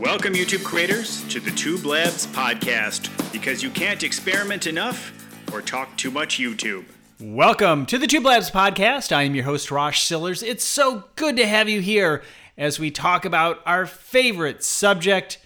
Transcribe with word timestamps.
Welcome, 0.00 0.34
YouTube 0.34 0.62
creators, 0.62 1.26
to 1.28 1.40
the 1.40 1.50
Tube 1.50 1.86
Labs 1.86 2.26
podcast 2.26 3.32
because 3.32 3.62
you 3.62 3.70
can't 3.70 4.02
experiment 4.02 4.66
enough 4.66 5.10
or 5.50 5.62
talk 5.62 5.96
too 5.96 6.10
much 6.10 6.38
YouTube. 6.38 6.84
Welcome 7.18 7.86
to 7.86 7.96
the 7.96 8.06
Tube 8.06 8.26
Labs 8.26 8.50
podcast. 8.50 9.10
I 9.10 9.22
am 9.22 9.34
your 9.34 9.46
host, 9.46 9.70
Rosh 9.70 10.02
Sillars. 10.02 10.42
It's 10.42 10.64
so 10.66 11.04
good 11.16 11.38
to 11.38 11.46
have 11.46 11.70
you 11.70 11.80
here 11.80 12.22
as 12.58 12.78
we 12.78 12.90
talk 12.90 13.24
about 13.24 13.60
our 13.64 13.86
favorite 13.86 14.62
subject 14.62 15.38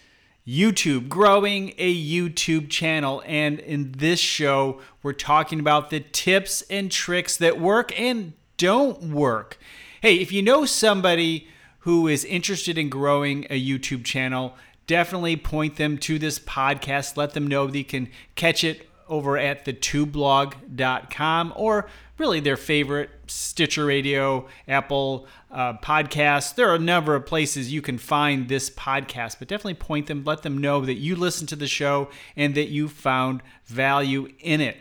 YouTube, 0.44 1.08
growing 1.08 1.72
a 1.78 1.94
YouTube 1.94 2.70
channel. 2.70 3.22
And 3.26 3.60
in 3.60 3.92
this 3.92 4.18
show, 4.18 4.80
we're 5.04 5.12
talking 5.12 5.60
about 5.60 5.90
the 5.90 6.00
tips 6.00 6.62
and 6.62 6.90
tricks 6.90 7.36
that 7.36 7.60
work 7.60 7.98
and 7.98 8.32
don't 8.56 9.12
work. 9.12 9.58
Hey, 10.00 10.16
if 10.16 10.32
you 10.32 10.42
know 10.42 10.64
somebody 10.64 11.46
who 11.80 12.08
is 12.08 12.24
interested 12.24 12.78
in 12.78 12.88
growing 12.88 13.46
a 13.50 13.60
YouTube 13.60 14.04
channel, 14.04 14.56
definitely 14.86 15.36
point 15.36 15.77
them 15.77 15.98
to 15.98 16.18
this 16.18 16.38
podcast. 16.38 17.16
Let 17.16 17.34
them 17.34 17.46
know 17.46 17.66
they 17.66 17.82
can 17.82 18.09
catch 18.34 18.64
it 18.64 18.88
over 19.09 19.36
at 19.36 19.64
thetubelab.com 19.64 21.52
or 21.56 21.88
really 22.16 22.38
their 22.38 22.56
favorite 22.56 23.10
Stitcher 23.27 23.86
Radio, 23.86 24.46
Apple 24.69 25.27
uh, 25.50 25.74
podcasts. 25.78 26.55
There 26.55 26.69
are 26.69 26.77
a 26.77 26.78
number 26.78 27.14
of 27.14 27.27
places 27.27 27.72
you 27.72 27.83
can 27.83 27.98
find 27.98 28.48
this 28.48 28.70
podcast, 28.70 29.36
but 29.38 29.48
definitely 29.48 29.74
point 29.74 30.06
them, 30.06 30.22
let 30.24 30.42
them 30.42 30.58
know 30.58 30.83
that 30.83 30.94
you 30.94 31.16
listen 31.16 31.47
to 31.48 31.56
the 31.56 31.66
show 31.66 32.08
and 32.36 32.55
that 32.55 32.69
you 32.69 32.88
found 32.88 33.42
value 33.66 34.28
in 34.38 34.60
it. 34.60 34.77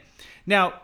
Now, 0.46 0.82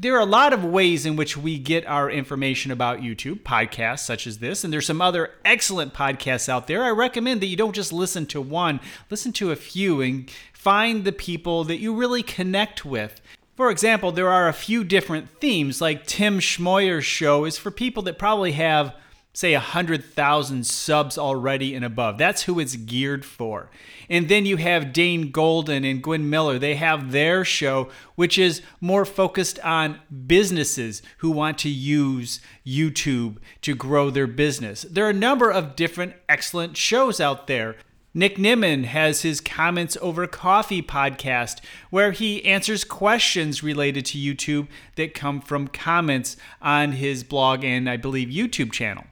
there 0.00 0.14
are 0.14 0.20
a 0.20 0.26
lot 0.26 0.52
of 0.52 0.64
ways 0.64 1.04
in 1.04 1.16
which 1.16 1.36
we 1.36 1.58
get 1.58 1.84
our 1.86 2.08
information 2.08 2.70
about 2.70 3.00
YouTube, 3.00 3.40
podcasts 3.40 4.04
such 4.04 4.28
as 4.28 4.38
this, 4.38 4.62
and 4.62 4.72
there's 4.72 4.86
some 4.86 5.02
other 5.02 5.32
excellent 5.44 5.92
podcasts 5.92 6.48
out 6.48 6.68
there. 6.68 6.84
I 6.84 6.90
recommend 6.90 7.40
that 7.40 7.46
you 7.46 7.56
don't 7.56 7.74
just 7.74 7.92
listen 7.92 8.24
to 8.26 8.40
one, 8.40 8.78
listen 9.10 9.32
to 9.32 9.50
a 9.50 9.56
few 9.56 10.00
and 10.00 10.30
find 10.52 11.04
the 11.04 11.10
people 11.10 11.64
that 11.64 11.80
you 11.80 11.92
really 11.92 12.22
connect 12.22 12.84
with. 12.84 13.20
For 13.56 13.72
example, 13.72 14.12
there 14.12 14.28
are 14.28 14.46
a 14.46 14.52
few 14.52 14.84
different 14.84 15.30
themes, 15.40 15.80
like 15.80 16.06
Tim 16.06 16.38
Schmoyer's 16.38 17.04
show 17.04 17.44
is 17.44 17.58
for 17.58 17.72
people 17.72 18.04
that 18.04 18.20
probably 18.20 18.52
have 18.52 18.94
say 19.38 19.52
100,000 19.52 20.66
subs 20.66 21.16
already 21.16 21.72
and 21.72 21.84
above. 21.84 22.18
That's 22.18 22.42
who 22.42 22.58
it's 22.58 22.74
geared 22.74 23.24
for. 23.24 23.70
And 24.10 24.28
then 24.28 24.46
you 24.46 24.56
have 24.56 24.92
Dane 24.92 25.30
Golden 25.30 25.84
and 25.84 26.02
Gwen 26.02 26.28
Miller. 26.28 26.58
They 26.58 26.74
have 26.74 27.12
their 27.12 27.44
show, 27.44 27.88
which 28.16 28.36
is 28.36 28.62
more 28.80 29.04
focused 29.04 29.60
on 29.60 30.00
businesses 30.26 31.02
who 31.18 31.30
want 31.30 31.56
to 31.58 31.68
use 31.68 32.40
YouTube 32.66 33.36
to 33.60 33.76
grow 33.76 34.10
their 34.10 34.26
business. 34.26 34.82
There 34.82 35.06
are 35.06 35.10
a 35.10 35.14
number 35.14 35.52
of 35.52 35.76
different 35.76 36.14
excellent 36.28 36.76
shows 36.76 37.20
out 37.20 37.46
there. 37.46 37.76
Nick 38.12 38.38
Nimmin 38.38 38.86
has 38.86 39.22
his 39.22 39.40
Comments 39.40 39.96
Over 40.02 40.26
Coffee 40.26 40.82
podcast, 40.82 41.60
where 41.90 42.10
he 42.10 42.44
answers 42.44 42.82
questions 42.82 43.62
related 43.62 44.04
to 44.06 44.18
YouTube 44.18 44.66
that 44.96 45.14
come 45.14 45.40
from 45.40 45.68
comments 45.68 46.36
on 46.60 46.90
his 46.90 47.22
blog 47.22 47.62
and 47.62 47.88
I 47.88 47.96
believe 47.96 48.30
YouTube 48.30 48.72
channel. 48.72 49.04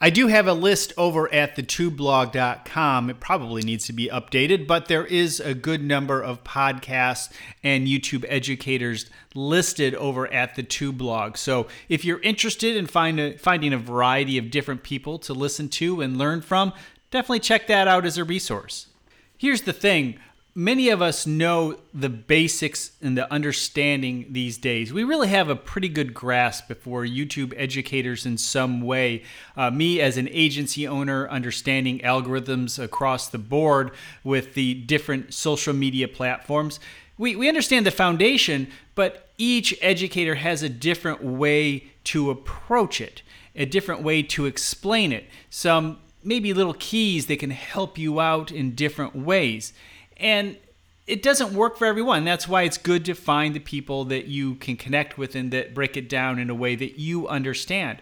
I 0.00 0.10
do 0.10 0.26
have 0.26 0.46
a 0.46 0.52
list 0.52 0.92
over 0.96 1.32
at 1.32 1.56
thetubelab.com. 1.56 3.10
It 3.10 3.20
probably 3.20 3.62
needs 3.62 3.86
to 3.86 3.92
be 3.92 4.08
updated, 4.08 4.66
but 4.66 4.86
there 4.86 5.06
is 5.06 5.40
a 5.40 5.54
good 5.54 5.82
number 5.82 6.20
of 6.20 6.44
podcasts 6.44 7.32
and 7.62 7.86
YouTube 7.86 8.24
educators 8.28 9.08
listed 9.34 9.94
over 9.94 10.30
at 10.32 10.56
the 10.56 10.62
TubeLab. 10.62 11.36
So 11.36 11.68
if 11.88 12.04
you're 12.04 12.20
interested 12.20 12.76
in 12.76 12.86
find 12.86 13.18
a, 13.20 13.38
finding 13.38 13.72
a 13.72 13.78
variety 13.78 14.36
of 14.36 14.50
different 14.50 14.82
people 14.82 15.18
to 15.20 15.32
listen 15.32 15.68
to 15.70 16.00
and 16.00 16.18
learn 16.18 16.42
from, 16.42 16.72
definitely 17.10 17.40
check 17.40 17.66
that 17.68 17.88
out 17.88 18.04
as 18.04 18.18
a 18.18 18.24
resource. 18.24 18.88
Here's 19.38 19.62
the 19.62 19.72
thing 19.72 20.18
many 20.54 20.88
of 20.88 21.02
us 21.02 21.26
know 21.26 21.76
the 21.92 22.08
basics 22.08 22.92
and 23.02 23.18
the 23.18 23.30
understanding 23.32 24.26
these 24.30 24.56
days. 24.56 24.92
We 24.92 25.02
really 25.02 25.28
have 25.28 25.48
a 25.48 25.56
pretty 25.56 25.88
good 25.88 26.14
grasp 26.14 26.68
before 26.68 27.04
YouTube 27.04 27.52
educators 27.56 28.24
in 28.24 28.38
some 28.38 28.80
way. 28.80 29.24
Uh, 29.56 29.70
me, 29.70 30.00
as 30.00 30.16
an 30.16 30.28
agency 30.30 30.86
owner, 30.86 31.28
understanding 31.28 31.98
algorithms 32.00 32.82
across 32.82 33.28
the 33.28 33.38
board 33.38 33.90
with 34.22 34.54
the 34.54 34.74
different 34.74 35.34
social 35.34 35.74
media 35.74 36.06
platforms. 36.06 36.78
We, 37.18 37.34
we 37.36 37.48
understand 37.48 37.86
the 37.86 37.90
foundation, 37.90 38.68
but 38.94 39.30
each 39.38 39.76
educator 39.80 40.36
has 40.36 40.62
a 40.62 40.68
different 40.68 41.22
way 41.22 41.90
to 42.04 42.30
approach 42.30 43.00
it, 43.00 43.22
a 43.56 43.64
different 43.64 44.02
way 44.02 44.22
to 44.22 44.46
explain 44.46 45.12
it. 45.12 45.24
Some 45.50 45.98
maybe 46.22 46.54
little 46.54 46.74
keys 46.74 47.26
that 47.26 47.38
can 47.38 47.50
help 47.50 47.98
you 47.98 48.20
out 48.20 48.50
in 48.50 48.74
different 48.74 49.14
ways. 49.14 49.72
And 50.24 50.56
it 51.06 51.22
doesn't 51.22 51.52
work 51.52 51.76
for 51.76 51.84
everyone. 51.84 52.24
That's 52.24 52.48
why 52.48 52.62
it's 52.62 52.78
good 52.78 53.04
to 53.04 53.14
find 53.14 53.54
the 53.54 53.60
people 53.60 54.06
that 54.06 54.24
you 54.24 54.54
can 54.54 54.76
connect 54.76 55.18
with 55.18 55.36
and 55.36 55.50
that 55.52 55.74
break 55.74 55.98
it 55.98 56.08
down 56.08 56.38
in 56.38 56.48
a 56.48 56.54
way 56.54 56.74
that 56.76 56.98
you 56.98 57.28
understand. 57.28 57.98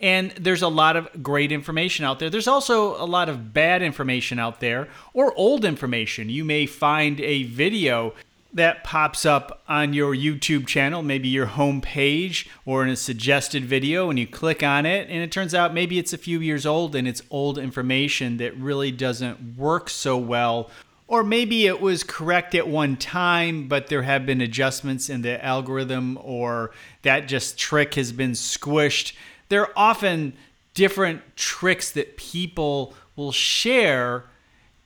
And 0.00 0.30
there's 0.32 0.62
a 0.62 0.68
lot 0.68 0.96
of 0.96 1.22
great 1.22 1.52
information 1.52 2.06
out 2.06 2.18
there. 2.18 2.30
There's 2.30 2.48
also 2.48 2.96
a 3.00 3.04
lot 3.04 3.28
of 3.28 3.52
bad 3.52 3.82
information 3.82 4.38
out 4.38 4.60
there 4.60 4.88
or 5.12 5.34
old 5.36 5.66
information. 5.66 6.30
You 6.30 6.42
may 6.42 6.64
find 6.64 7.20
a 7.20 7.42
video 7.42 8.14
that 8.54 8.82
pops 8.82 9.26
up 9.26 9.62
on 9.68 9.92
your 9.92 10.14
YouTube 10.14 10.66
channel, 10.66 11.02
maybe 11.02 11.28
your 11.28 11.46
home 11.46 11.82
page 11.82 12.48
or 12.64 12.82
in 12.82 12.88
a 12.88 12.96
suggested 12.96 13.64
video, 13.64 14.08
and 14.08 14.18
you 14.18 14.26
click 14.26 14.62
on 14.62 14.86
it, 14.86 15.08
and 15.08 15.22
it 15.22 15.32
turns 15.32 15.54
out 15.54 15.72
maybe 15.72 15.98
it's 15.98 16.12
a 16.12 16.18
few 16.18 16.40
years 16.40 16.66
old 16.66 16.94
and 16.96 17.06
it's 17.06 17.22
old 17.30 17.58
information 17.58 18.38
that 18.38 18.56
really 18.56 18.90
doesn't 18.90 19.56
work 19.56 19.90
so 19.90 20.16
well 20.16 20.70
or 21.12 21.22
maybe 21.22 21.66
it 21.66 21.78
was 21.78 22.02
correct 22.02 22.54
at 22.54 22.66
one 22.66 22.96
time, 22.96 23.68
but 23.68 23.88
there 23.88 24.00
have 24.00 24.24
been 24.24 24.40
adjustments 24.40 25.10
in 25.10 25.20
the 25.20 25.44
algorithm, 25.44 26.18
or 26.22 26.70
that 27.02 27.28
just 27.28 27.58
trick 27.58 27.92
has 27.96 28.12
been 28.12 28.30
squished. 28.30 29.12
There 29.50 29.60
are 29.60 29.72
often 29.76 30.32
different 30.72 31.20
tricks 31.36 31.90
that 31.90 32.16
people 32.16 32.94
will 33.14 33.30
share, 33.30 34.24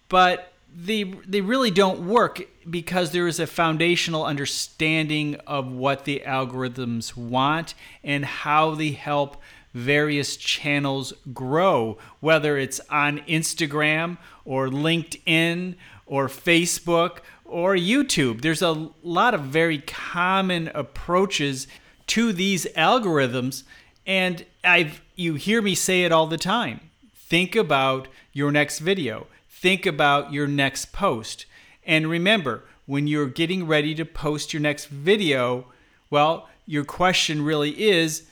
but 0.09 0.53
they, 0.77 1.05
they 1.05 1.43
really 1.43 1.71
don't 1.71 2.09
work 2.09 2.43
because 2.69 3.13
there 3.13 3.29
is 3.29 3.39
a 3.39 3.47
foundational 3.47 4.25
understanding 4.25 5.37
of 5.47 5.71
what 5.71 6.07
the 6.07 6.25
algorithms 6.27 7.17
want 7.17 7.75
and 8.03 8.25
how 8.25 8.75
they 8.75 8.91
help 8.91 9.41
various 9.73 10.37
channels 10.37 11.13
grow, 11.33 11.99
whether 12.19 12.59
it's 12.59 12.81
on 12.91 13.19
Instagram 13.29 14.19
or 14.45 14.69
LinkedIn 14.69 15.77
or 16.07 16.29
Facebook 16.29 17.19
or 17.45 17.75
YouTube. 17.75 18.41
There's 18.41 18.63
a 18.63 18.91
lot 19.03 19.35
of 19.35 19.43
very 19.43 19.79
common 19.79 20.71
approaches 20.75 21.67
to 22.09 22.33
these 22.33 22.67
algorithms 22.77 23.65
and 24.07 24.47
I've 24.63 25.03
you 25.17 25.35
hear 25.35 25.61
me 25.61 25.75
say 25.75 26.05
it 26.05 26.13
all 26.13 26.27
the 26.27 26.37
time. 26.37 26.81
Think 27.15 27.57
about 27.57 28.09
your 28.33 28.53
next 28.53 28.79
video. 28.79 29.27
Think 29.49 29.87
about 29.87 30.33
your 30.33 30.47
next 30.47 30.93
post. 30.93 31.47
And 31.85 32.09
remember, 32.09 32.65
when 32.85 33.07
you're 33.07 33.27
getting 33.27 33.67
ready 33.67 33.95
to 33.95 34.05
post 34.05 34.53
your 34.53 34.61
next 34.61 34.87
video, 34.87 35.67
well, 36.11 36.49
your 36.67 36.85
question 36.85 37.43
really 37.43 37.71
is 37.71 38.29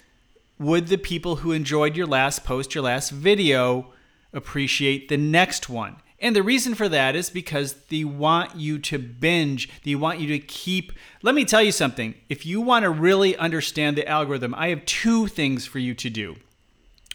would 0.59 0.87
the 0.87 0.99
people 0.99 1.37
who 1.37 1.51
enjoyed 1.51 1.97
your 1.97 2.07
last 2.07 2.45
post, 2.45 2.75
your 2.75 2.85
last 2.85 3.11
video, 3.11 3.93
appreciate 4.33 5.09
the 5.09 5.17
next 5.17 5.69
one? 5.69 5.97
And 6.25 6.35
the 6.35 6.43
reason 6.43 6.75
for 6.75 6.89
that 6.89 7.15
is 7.15 7.29
because 7.29 7.75
they 7.91 8.03
want 8.03 8.57
you 8.57 8.79
to 8.79 8.99
binge. 8.99 9.69
They 9.83 9.95
want 9.95 10.21
you 10.21 10.29
to 10.29 10.39
keep. 10.39 10.95
Let 11.23 11.35
me 11.35 11.45
tell 11.45 11.63
you 11.63 11.71
something. 11.71 12.15
If 12.31 12.47
you 12.47 12.63
want 12.63 12.85
to 12.85 12.91
really 12.91 13.37
understand 13.37 13.95
the 13.95 14.09
algorithm, 14.09 14.55
I 14.55 14.69
have 14.69 14.87
two 14.87 15.27
things 15.27 15.67
for 15.67 15.79
you 15.79 15.93
to 15.97 16.09
do. 16.09 16.37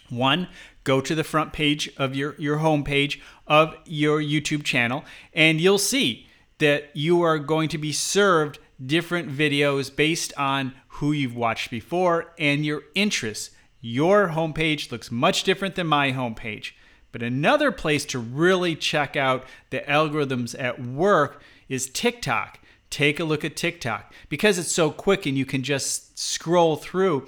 One, 0.09 0.47
go 0.83 1.01
to 1.01 1.15
the 1.15 1.23
front 1.23 1.53
page 1.53 1.89
of 1.97 2.15
your, 2.15 2.35
your 2.37 2.57
home 2.57 2.83
page 2.83 3.19
of 3.47 3.75
your 3.83 4.21
YouTube 4.21 4.63
channel, 4.63 5.03
and 5.33 5.59
you'll 5.59 5.79
see 5.79 6.27
that 6.59 6.91
you 6.95 7.23
are 7.23 7.39
going 7.39 7.69
to 7.69 7.79
be 7.79 7.91
served 7.91 8.59
different 8.85 9.27
videos 9.35 9.93
based 9.93 10.33
on 10.37 10.75
who 10.87 11.13
you've 11.13 11.35
watched 11.35 11.71
before 11.71 12.27
and 12.37 12.63
your 12.63 12.83
interests. 12.93 13.49
Your 13.81 14.29
homepage 14.29 14.91
looks 14.91 15.09
much 15.09 15.43
different 15.43 15.73
than 15.73 15.87
my 15.87 16.11
homepage. 16.11 16.73
But 17.11 17.23
another 17.23 17.71
place 17.71 18.05
to 18.05 18.19
really 18.19 18.75
check 18.75 19.15
out 19.15 19.45
the 19.69 19.79
algorithms 19.79 20.55
at 20.57 20.81
work 20.81 21.41
is 21.67 21.89
TikTok. 21.89 22.59
Take 22.89 23.19
a 23.19 23.23
look 23.23 23.45
at 23.45 23.55
TikTok 23.55 24.13
because 24.29 24.57
it's 24.57 24.71
so 24.71 24.91
quick 24.91 25.25
and 25.25 25.37
you 25.37 25.45
can 25.45 25.63
just 25.63 26.17
scroll 26.17 26.75
through. 26.75 27.27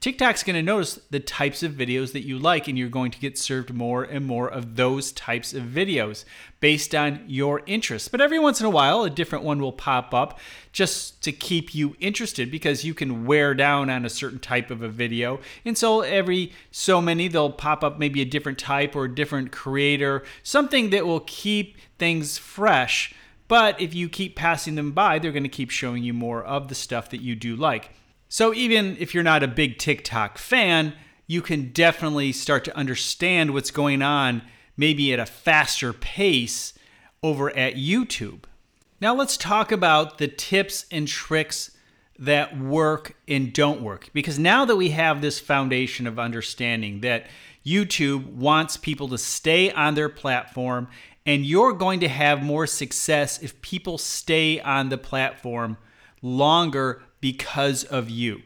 TikTok's 0.00 0.42
going 0.42 0.56
to 0.56 0.62
notice 0.62 1.00
the 1.10 1.20
types 1.20 1.62
of 1.62 1.72
videos 1.72 2.12
that 2.12 2.24
you 2.24 2.38
like, 2.38 2.68
and 2.68 2.78
you're 2.78 2.88
going 2.88 3.10
to 3.10 3.18
get 3.18 3.38
served 3.38 3.72
more 3.72 4.04
and 4.04 4.24
more 4.24 4.48
of 4.48 4.76
those 4.76 5.10
types 5.12 5.52
of 5.52 5.64
videos 5.64 6.24
based 6.60 6.94
on 6.94 7.24
your 7.26 7.62
interests. 7.66 8.08
But 8.08 8.20
every 8.20 8.38
once 8.38 8.60
in 8.60 8.66
a 8.66 8.70
while, 8.70 9.02
a 9.02 9.10
different 9.10 9.44
one 9.44 9.60
will 9.60 9.72
pop 9.72 10.14
up 10.14 10.38
just 10.72 11.22
to 11.24 11.32
keep 11.32 11.74
you 11.74 11.96
interested 11.98 12.50
because 12.50 12.84
you 12.84 12.94
can 12.94 13.26
wear 13.26 13.54
down 13.54 13.90
on 13.90 14.04
a 14.04 14.10
certain 14.10 14.38
type 14.38 14.70
of 14.70 14.82
a 14.82 14.88
video. 14.88 15.40
And 15.64 15.76
so 15.76 16.02
every 16.02 16.52
so 16.70 17.00
many, 17.00 17.28
they'll 17.28 17.50
pop 17.50 17.82
up 17.82 17.98
maybe 17.98 18.20
a 18.20 18.26
different 18.26 18.58
type 18.58 18.94
or 18.94 19.06
a 19.06 19.14
different 19.14 19.50
creator, 19.50 20.22
something 20.42 20.90
that 20.90 21.06
will 21.06 21.20
keep 21.20 21.76
things 21.98 22.38
fresh. 22.38 23.14
But 23.48 23.80
if 23.80 23.94
you 23.94 24.08
keep 24.08 24.36
passing 24.36 24.74
them 24.74 24.92
by, 24.92 25.18
they're 25.18 25.32
going 25.32 25.42
to 25.42 25.48
keep 25.48 25.70
showing 25.70 26.02
you 26.02 26.12
more 26.12 26.44
of 26.44 26.68
the 26.68 26.74
stuff 26.74 27.10
that 27.10 27.20
you 27.20 27.34
do 27.34 27.56
like. 27.56 27.90
So 28.36 28.52
even 28.52 28.98
if 29.00 29.14
you're 29.14 29.22
not 29.22 29.42
a 29.42 29.48
big 29.48 29.78
TikTok 29.78 30.36
fan, 30.36 30.92
you 31.26 31.40
can 31.40 31.72
definitely 31.72 32.32
start 32.32 32.66
to 32.66 32.76
understand 32.76 33.54
what's 33.54 33.70
going 33.70 34.02
on 34.02 34.42
maybe 34.76 35.10
at 35.14 35.18
a 35.18 35.24
faster 35.24 35.94
pace 35.94 36.74
over 37.22 37.48
at 37.56 37.76
YouTube. 37.76 38.40
Now 39.00 39.14
let's 39.14 39.38
talk 39.38 39.72
about 39.72 40.18
the 40.18 40.28
tips 40.28 40.84
and 40.90 41.08
tricks 41.08 41.70
that 42.18 42.60
work 42.60 43.16
and 43.26 43.54
don't 43.54 43.80
work. 43.80 44.10
Because 44.12 44.38
now 44.38 44.66
that 44.66 44.76
we 44.76 44.90
have 44.90 45.22
this 45.22 45.40
foundation 45.40 46.06
of 46.06 46.18
understanding 46.18 47.00
that 47.00 47.28
YouTube 47.64 48.26
wants 48.34 48.76
people 48.76 49.08
to 49.08 49.16
stay 49.16 49.70
on 49.70 49.94
their 49.94 50.10
platform, 50.10 50.88
and 51.24 51.46
you're 51.46 51.72
going 51.72 52.00
to 52.00 52.08
have 52.08 52.42
more 52.42 52.66
success 52.66 53.42
if 53.42 53.62
people 53.62 53.96
stay 53.96 54.60
on 54.60 54.90
the 54.90 54.98
platform 54.98 55.78
longer 56.20 57.02
because 57.20 57.84
of 57.84 58.10
you. 58.10 58.42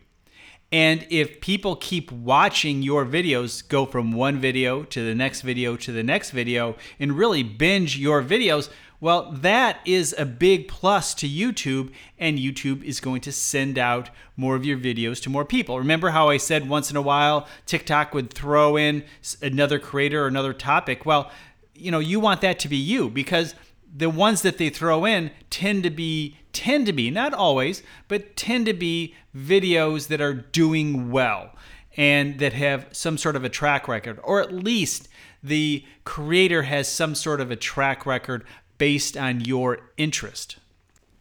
And 0.72 1.05
if 1.11 1.40
people 1.40 1.75
keep 1.75 2.12
watching 2.12 2.82
your 2.82 3.05
videos, 3.05 3.67
go 3.67 3.87
from 3.87 4.12
one 4.12 4.38
video 4.38 4.84
to 4.84 5.05
the 5.05 5.14
next 5.14 5.40
video 5.40 5.76
to 5.76 5.90
the 5.90 6.05
next 6.05 6.31
video, 6.31 6.76
and 7.00 7.19
really 7.19 7.43
binge 7.43 7.99
your 7.99 8.22
videos, 8.22 8.70
well, 9.00 9.32
that 9.32 9.78
is 9.87 10.14
a 10.19 10.26
big 10.26 10.69
plus 10.69 11.14
to 11.14 11.28
YouTube, 11.28 11.90
and 12.19 12.38
YouTube 12.38 12.84
is 12.84 13.00
going 13.00 13.22
to 13.22 13.32
send 13.32 13.78
out 13.78 14.11
more 14.37 14.55
of 14.55 14.64
your 14.64 14.76
videos 14.76 15.22
to 15.22 15.31
more 15.31 15.44
people. 15.44 15.78
Remember 15.78 16.11
how 16.11 16.28
I 16.28 16.37
said 16.37 16.69
once 16.69 16.90
in 16.90 16.96
a 16.96 17.02
while 17.02 17.49
TikTok 17.64 18.12
would 18.14 18.31
throw 18.31 18.76
in 18.76 19.05
another 19.40 19.78
creator 19.78 20.22
or 20.22 20.26
another 20.26 20.52
topic? 20.52 21.06
Well, 21.06 21.31
you 21.75 21.90
know, 21.90 21.99
you 21.99 22.20
want 22.20 22.43
that 22.43 22.58
to 22.61 22.69
be 22.69 22.76
you 22.76 23.08
because 23.08 23.55
the 23.95 24.11
ones 24.11 24.43
that 24.43 24.59
they 24.59 24.71
throw 24.71 25.05
in 25.05 25.31
tend 25.51 25.83
to 25.83 25.91
be 25.91 26.37
tend 26.53 26.87
to 26.87 26.93
be 26.93 27.11
not 27.11 27.33
always 27.33 27.83
but 28.09 28.37
tend 28.37 28.67
to 28.67 28.75
be 28.75 29.15
videos 29.37 30.09
that 30.09 30.21
are 30.21 30.35
doing 30.35 31.11
well 31.11 31.55
and 31.97 32.39
that 32.39 32.53
have 32.53 32.87
some 32.93 33.17
sort 33.17 33.37
of 33.37 33.45
a 33.45 33.49
track 33.49 33.89
record 33.89 34.19
or 34.23 34.41
at 34.41 34.53
least 34.53 35.09
the 35.43 35.85
creator 36.05 36.63
has 36.63 36.89
some 36.89 37.15
sort 37.15 37.41
of 37.41 37.51
a 37.51 37.57
track 37.57 38.05
record 38.07 38.45
based 38.79 39.17
on 39.17 39.41
your 39.41 39.79
interest. 39.97 40.57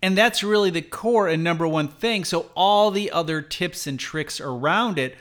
And 0.01 0.17
that's 0.17 0.43
really 0.43 0.69
the 0.69 0.81
core 0.81 1.27
and 1.27 1.43
number 1.43 1.67
one 1.67 1.89
thing. 1.89 2.23
So 2.23 2.49
all 2.55 2.89
the 2.89 3.11
other 3.11 3.41
tips 3.41 3.85
and 3.85 3.99
tricks 3.99 4.39
around 4.39 4.97
it 4.97 5.15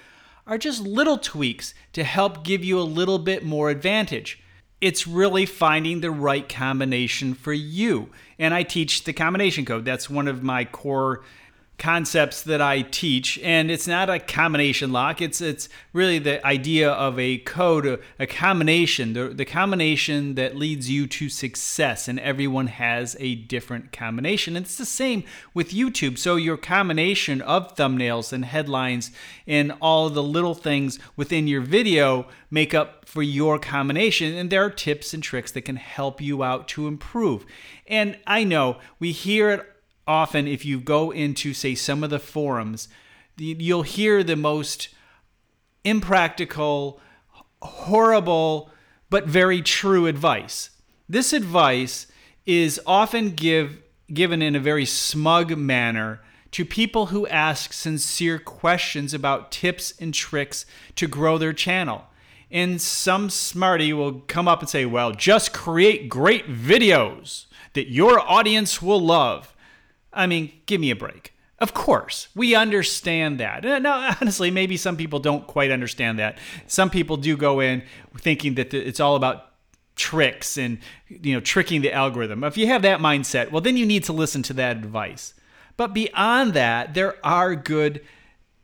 are 0.47 0.59
just 0.59 0.81
little 0.83 1.19
tweaks 1.19 1.75
to 1.93 2.05
help 2.05 2.45
give 2.45 2.65
you 2.65 2.79
a 2.79 2.83
little 2.83 3.19
bit 3.19 3.45
more 3.45 3.71
advantage 3.71 4.41
it's 4.80 5.06
really 5.06 5.46
finding 5.46 6.00
the 6.00 6.10
right 6.10 6.48
combination 6.48 7.34
for 7.34 7.52
you. 7.52 8.10
And 8.38 8.54
I 8.54 8.62
teach 8.62 9.04
the 9.04 9.12
combination 9.12 9.64
code. 9.64 9.84
That's 9.84 10.08
one 10.08 10.28
of 10.28 10.42
my 10.42 10.64
core 10.64 11.22
concepts 11.78 12.42
that 12.42 12.60
I 12.60 12.82
teach, 12.82 13.38
and 13.38 13.70
it's 13.70 13.86
not 13.86 14.10
a 14.10 14.19
combination 14.19 14.90
lock. 14.92 15.22
It's 15.22 15.40
it's 15.40 15.69
really 15.92 16.19
the 16.19 16.44
idea 16.44 16.90
of 16.90 17.19
a 17.19 17.38
code, 17.38 18.00
a, 18.19 18.26
combination, 18.26 19.12
the, 19.12 19.28
the 19.28 19.44
combination 19.44 20.34
that 20.34 20.56
leads 20.56 20.90
you 20.90 21.06
to 21.06 21.28
success. 21.28 22.08
And 22.08 22.19
everyone 22.19 22.66
has 22.66 23.16
a 23.20 23.36
different 23.36 23.92
combination. 23.92 24.56
And 24.56 24.66
it's 24.66 24.76
the 24.76 24.84
same 24.84 25.22
with 25.54 25.70
YouTube. 25.70 26.19
So 26.19 26.36
your 26.36 26.56
combination 26.56 27.40
of 27.42 27.76
thumbnails 27.76 28.32
and 28.32 28.44
headlines 28.44 29.12
and 29.46 29.72
all 29.80 30.10
the 30.10 30.22
little 30.22 30.54
things 30.54 30.98
within 31.16 31.46
your 31.46 31.60
video 31.60 32.26
make 32.50 32.75
up 32.75 33.08
for 33.08 33.22
your 33.22 33.58
combination. 33.58 34.34
And 34.34 34.50
there 34.50 34.64
are 34.64 34.70
tips 34.70 35.14
and 35.14 35.22
tricks 35.22 35.52
that 35.52 35.62
can 35.62 35.76
help 35.76 36.20
you 36.20 36.42
out 36.42 36.66
to 36.69 36.88
improve. 36.88 37.46
And 37.86 38.19
I 38.26 38.44
know 38.44 38.78
we 38.98 39.12
hear 39.12 39.50
it 39.50 39.66
often 40.08 40.49
if 40.49 40.64
you 40.64 40.81
go 40.81 41.12
into 41.12 41.55
say 41.55 41.75
some 41.75 42.02
of 42.02 42.10
the 42.10 42.19
forums 42.19 42.88
you'll 43.37 43.82
hear 43.82 44.25
the 44.25 44.37
most 44.37 44.88
impractical 45.84 47.00
horrible 47.62 48.70
but 49.10 49.26
very 49.26 49.62
true 49.62 50.06
advice. 50.06 50.70
This 51.08 51.32
advice 51.32 52.06
is 52.46 52.81
often 52.87 53.31
give 53.31 53.82
given 54.12 54.43
in 54.43 54.56
a 54.56 54.60
very 54.60 54.87
smug 54.87 55.56
manner 55.56 56.20
to 56.50 56.64
people 56.64 57.06
who 57.06 57.26
ask 57.26 57.72
sincere 57.72 58.38
questions 58.38 59.12
about 59.12 59.50
tips 59.50 59.93
and 60.00 60.14
tricks 60.14 60.64
to 60.96 61.06
grow 61.06 61.37
their 61.37 61.52
channel. 61.52 62.04
And 62.50 62.81
some 62.81 63.28
smarty 63.28 63.93
will 63.93 64.20
come 64.20 64.49
up 64.49 64.61
and 64.61 64.69
say 64.69 64.87
well 64.87 65.12
just 65.12 65.52
create 65.52 66.08
great 66.08 66.49
videos 66.49 67.46
that 67.75 67.90
your 67.90 68.20
audience 68.20 68.81
will 68.81 69.00
love 69.00 69.54
I 70.12 70.26
mean, 70.26 70.52
give 70.66 70.81
me 70.81 70.90
a 70.90 70.96
break. 70.96 71.34
Of 71.58 71.75
course, 71.75 72.28
we 72.37 72.55
understand 72.55 73.40
that. 73.40 73.64
Uh, 73.66 73.78
now, 73.81 74.14
honestly, 74.20 74.50
maybe 74.50 74.76
some 74.76 74.96
people 74.96 75.19
don't 75.19 75.46
quite 75.46 75.70
understand 75.70 76.19
that. 76.19 76.38
Some 76.66 76.90
people 76.90 77.16
do 77.16 77.37
go 77.37 77.60
in 77.60 77.82
thinking 78.16 78.55
that 78.55 78.72
it's 78.72 79.00
all 79.00 79.16
about 79.16 79.44
tricks 79.96 80.56
and 80.56 80.78
you 81.08 81.34
know 81.34 81.40
tricking 81.40 81.82
the 81.82 81.93
algorithm. 81.93 82.44
If 82.44 82.56
you 82.56 82.69
have 82.69 82.82
that 82.82 83.00
mindset, 83.00 83.50
well, 83.50 83.60
then 83.60 83.76
you 83.76 83.84
need 83.84 84.05
to 84.05 84.12
listen 84.12 84.43
to 84.44 84.52
that 84.55 84.76
advice. 84.76 85.34
But 85.76 85.93
beyond 85.94 86.54
that, 86.54 86.94
there 86.94 87.16
are 87.25 87.54
good 87.54 88.04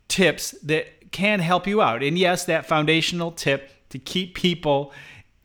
tips 0.09 0.53
that 0.63 1.11
can 1.11 1.41
help 1.41 1.67
you 1.67 1.81
out. 1.81 2.03
And 2.03 2.19
yes, 2.19 2.45
that 2.47 2.67
foundational 2.67 3.31
tip 3.31 3.71
to 3.91 3.99
keep 3.99 4.35
people 4.35 4.93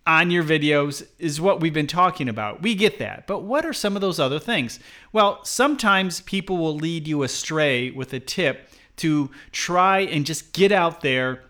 on 0.09 0.31
your 0.31 0.43
videos 0.43 1.07
is 1.19 1.39
what 1.39 1.61
we've 1.61 1.71
been 1.71 1.85
talking 1.85 2.27
about. 2.27 2.63
We 2.63 2.73
get 2.73 2.97
that. 2.97 3.27
But 3.27 3.43
what 3.43 3.63
are 3.63 3.73
some 3.73 3.95
of 3.95 4.01
those 4.01 4.19
other 4.19 4.39
things? 4.39 4.79
Well, 5.13 5.45
sometimes 5.45 6.21
people 6.21 6.57
will 6.57 6.75
lead 6.75 7.07
you 7.07 7.21
astray 7.21 7.91
with 7.91 8.11
a 8.11 8.19
tip 8.19 8.69
to 8.97 9.29
try 9.51 9.99
and 9.99 10.25
just 10.25 10.51
get 10.51 10.71
out 10.71 11.01
there 11.01 11.43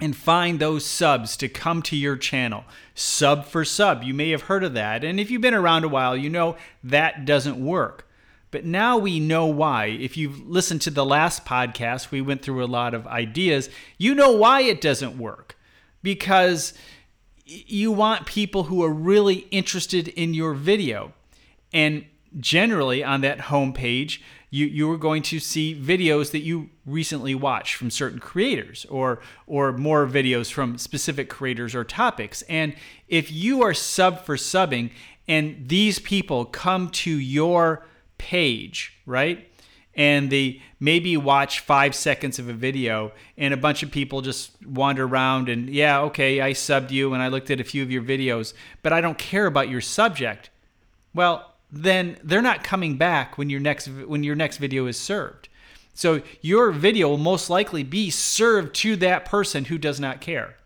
and 0.00 0.16
find 0.16 0.58
those 0.58 0.84
subs 0.84 1.36
to 1.36 1.48
come 1.48 1.82
to 1.82 1.96
your 1.96 2.16
channel. 2.16 2.64
Sub 2.96 3.46
for 3.46 3.64
sub. 3.64 4.02
You 4.02 4.12
may 4.12 4.30
have 4.30 4.42
heard 4.42 4.64
of 4.64 4.74
that. 4.74 5.04
And 5.04 5.20
if 5.20 5.30
you've 5.30 5.40
been 5.40 5.54
around 5.54 5.84
a 5.84 5.88
while, 5.88 6.16
you 6.16 6.28
know 6.28 6.56
that 6.82 7.24
doesn't 7.24 7.64
work. 7.64 8.08
But 8.50 8.64
now 8.64 8.98
we 8.98 9.20
know 9.20 9.46
why. 9.46 9.86
If 9.86 10.16
you've 10.16 10.44
listened 10.48 10.82
to 10.82 10.90
the 10.90 11.04
last 11.04 11.44
podcast, 11.44 12.10
we 12.10 12.20
went 12.20 12.42
through 12.42 12.64
a 12.64 12.66
lot 12.66 12.92
of 12.92 13.06
ideas. 13.06 13.70
You 13.98 14.16
know 14.16 14.32
why 14.32 14.62
it 14.62 14.80
doesn't 14.80 15.16
work. 15.16 15.56
Because 16.02 16.74
you 17.44 17.92
want 17.92 18.26
people 18.26 18.64
who 18.64 18.82
are 18.82 18.92
really 18.92 19.46
interested 19.50 20.08
in 20.08 20.34
your 20.34 20.54
video. 20.54 21.12
And 21.72 22.06
generally 22.40 23.04
on 23.04 23.20
that 23.20 23.40
home 23.40 23.72
page, 23.72 24.22
you, 24.50 24.66
you 24.66 24.90
are 24.92 24.96
going 24.96 25.22
to 25.22 25.40
see 25.40 25.74
videos 25.74 26.30
that 26.30 26.40
you 26.40 26.70
recently 26.86 27.34
watched 27.34 27.74
from 27.74 27.90
certain 27.90 28.20
creators 28.20 28.86
or 28.88 29.20
or 29.46 29.72
more 29.72 30.06
videos 30.06 30.50
from 30.52 30.78
specific 30.78 31.28
creators 31.28 31.74
or 31.74 31.82
topics. 31.82 32.42
And 32.42 32.74
if 33.08 33.32
you 33.32 33.62
are 33.62 33.74
sub 33.74 34.24
for 34.24 34.36
subbing 34.36 34.90
and 35.26 35.68
these 35.68 35.98
people 35.98 36.44
come 36.44 36.88
to 36.90 37.10
your 37.10 37.84
page, 38.18 38.96
right? 39.06 39.50
And 39.96 40.30
they 40.30 40.60
maybe 40.80 41.16
watch 41.16 41.60
five 41.60 41.94
seconds 41.94 42.38
of 42.38 42.48
a 42.48 42.52
video 42.52 43.12
and 43.36 43.54
a 43.54 43.56
bunch 43.56 43.82
of 43.82 43.90
people 43.90 44.20
just 44.20 44.50
wander 44.64 45.04
around 45.04 45.48
and 45.48 45.70
yeah 45.70 46.00
okay 46.00 46.40
i 46.40 46.50
subbed 46.50 46.90
you 46.90 47.14
and 47.14 47.22
i 47.22 47.28
looked 47.28 47.50
at 47.50 47.60
a 47.60 47.64
few 47.64 47.82
of 47.82 47.90
your 47.90 48.02
videos 48.02 48.54
but 48.82 48.92
i 48.92 49.00
don't 49.00 49.18
care 49.18 49.46
about 49.46 49.68
your 49.68 49.80
subject. 49.80 50.50
Well 51.14 51.54
then 51.74 52.18
they're 52.22 52.42
not 52.42 52.62
coming 52.62 52.96
back 52.96 53.36
when 53.36 53.50
your 53.50 53.60
next 53.60 53.86
when 53.88 54.22
your 54.22 54.36
next 54.36 54.58
video 54.58 54.86
is 54.86 54.98
served. 54.98 55.48
So 55.92 56.22
your 56.40 56.70
video 56.72 57.08
will 57.08 57.18
most 57.18 57.50
likely 57.50 57.82
be 57.82 58.10
served 58.10 58.74
to 58.76 58.96
that 58.96 59.24
person 59.24 59.66
who 59.66 59.78
does 59.78 60.00
not 60.00 60.20
care. 60.20 60.56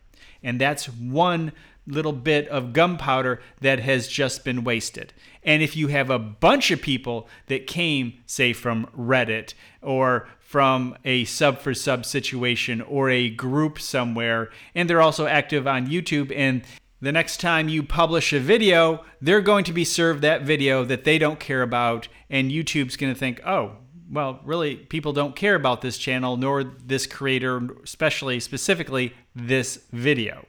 And 0.43 0.61
that's 0.61 0.87
one 0.87 1.53
little 1.89 2.13
bit 2.13 2.47
of 2.49 2.73
gunpowder 2.73 3.41
that 3.61 3.81
has 3.81 4.07
just 4.09 4.45
been 4.45 4.65
wasted. 4.65 5.13
And 5.43 5.63
if 5.63 5.77
you 5.77 5.89
have 5.89 6.11
a 6.11 6.19
bunch 6.19 6.71
of 6.71 6.83
people 6.83 7.29
that 7.47 7.67
came, 7.67 8.15
say, 8.27 8.53
from 8.53 8.87
Reddit 8.97 9.55
or 9.81 10.29
from 10.39 10.97
a 11.05 11.25
sub 11.25 11.59
for 11.59 11.75
sub 11.75 12.05
situation 12.05 12.81
or 12.83 13.11
a 13.11 13.31
group 13.31 13.81
somewhere, 13.81 14.51
and 14.75 14.89
they're 14.89 15.03
also 15.03 15.27
active 15.27 15.67
on 15.67 15.87
YouTube, 15.87 16.33
and 16.35 16.63
the 17.01 17.13
next 17.13 17.39
time 17.41 17.69
you 17.69 17.83
publish 17.83 18.33
a 18.33 18.41
video, 18.41 19.05
they're 19.21 19.41
going 19.41 19.65
to 19.65 19.73
be 19.73 19.85
served 19.85 20.23
that 20.23 20.43
video 20.43 20.85
that 20.85 21.05
they 21.05 21.19
don't 21.19 21.39
care 21.39 21.63
about, 21.63 22.09
and 22.29 22.51
YouTube's 22.51 22.97
going 22.97 23.13
to 23.13 23.19
think, 23.19 23.41
oh, 23.47 23.77
well, 24.11 24.41
really, 24.45 24.77
people 24.77 25.13
don't 25.13 25.37
care 25.37 25.55
about 25.55 25.83
this 25.83 25.99
channel 25.99 26.37
nor 26.37 26.65
this 26.65 27.07
creator, 27.07 27.61
especially 27.85 28.41
specifically 28.41 29.15
this 29.35 29.81
video. 29.93 30.47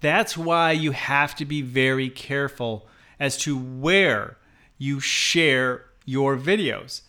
That's 0.00 0.36
why 0.36 0.72
you 0.72 0.92
have 0.92 1.34
to 1.36 1.44
be 1.44 1.62
very 1.62 2.10
careful 2.10 2.86
as 3.18 3.36
to 3.38 3.56
where 3.58 4.36
you 4.78 5.00
share 5.00 5.86
your 6.04 6.36
videos. 6.36 7.02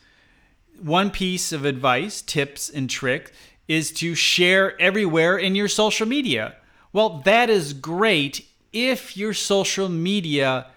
One 0.81 1.11
piece 1.11 1.51
of 1.51 1.65
advice, 1.65 2.21
tips, 2.21 2.69
and 2.69 2.89
trick 2.89 3.33
is 3.67 3.91
to 3.93 4.15
share 4.15 4.79
everywhere 4.79 5.37
in 5.37 5.55
your 5.55 5.67
social 5.67 6.07
media. 6.07 6.55
Well, 6.93 7.21
that 7.25 7.49
is 7.49 7.73
great 7.73 8.45
if 8.71 9.17
your 9.17 9.33
social 9.33 9.89
media 9.89 10.67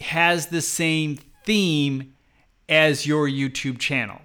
has 0.00 0.48
the 0.48 0.62
same 0.62 1.18
theme 1.44 2.14
as 2.68 3.06
your 3.06 3.28
YouTube 3.28 3.78
channel. 3.78 4.20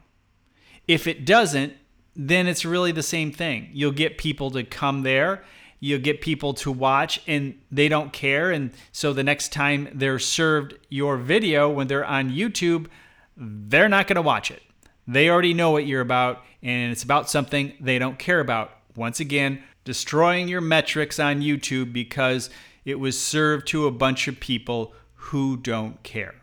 If 0.88 1.08
it 1.08 1.26
doesn't, 1.26 1.74
then 2.16 2.48
it's 2.48 2.66
really 2.66 2.92
the 2.92 3.04
same 3.04 3.32
thing. 3.32 3.70
You'll 3.72 3.92
get 3.92 4.18
people 4.18 4.52
to 4.52 4.64
come 4.64 5.04
there, 5.04 5.44
you'll 5.82 6.00
get 6.00 6.22
people 6.22 6.54
to 6.54 6.72
watch, 6.72 7.22
and 7.28 7.56
they 7.70 7.90
don't 7.90 8.14
care. 8.14 8.52
And 8.52 8.72
so 8.94 9.12
the 9.12 9.24
next 9.24 9.52
time 9.52 9.90
they're 9.94 10.20
served 10.20 10.76
your 10.88 11.18
video 11.18 11.70
when 11.70 11.88
they're 11.88 12.06
on 12.06 12.30
YouTube, 12.30 12.88
they're 13.36 13.90
not 13.90 14.08
going 14.08 14.16
to 14.16 14.22
watch 14.22 14.50
it. 14.50 14.62
They 15.08 15.30
already 15.30 15.54
know 15.54 15.72
what 15.72 15.88
you're 15.88 16.00
about, 16.00 16.44
and 16.62 16.92
it's 16.92 17.04
about 17.04 17.30
something 17.30 17.74
they 17.82 18.00
don't 18.00 18.20
care 18.20 18.40
about. 18.40 18.72
Once 18.96 19.20
again, 19.20 19.62
destroying 19.84 20.48
your 20.48 20.62
metrics 20.62 21.20
on 21.20 21.42
YouTube 21.42 21.92
because 21.92 22.50
it 22.86 23.00
was 23.00 23.20
served 23.20 23.68
to 23.68 23.88
a 23.88 23.92
bunch 23.92 24.28
of 24.28 24.40
people 24.40 24.94
who 25.16 25.58
don't 25.58 26.02
care. 26.04 26.36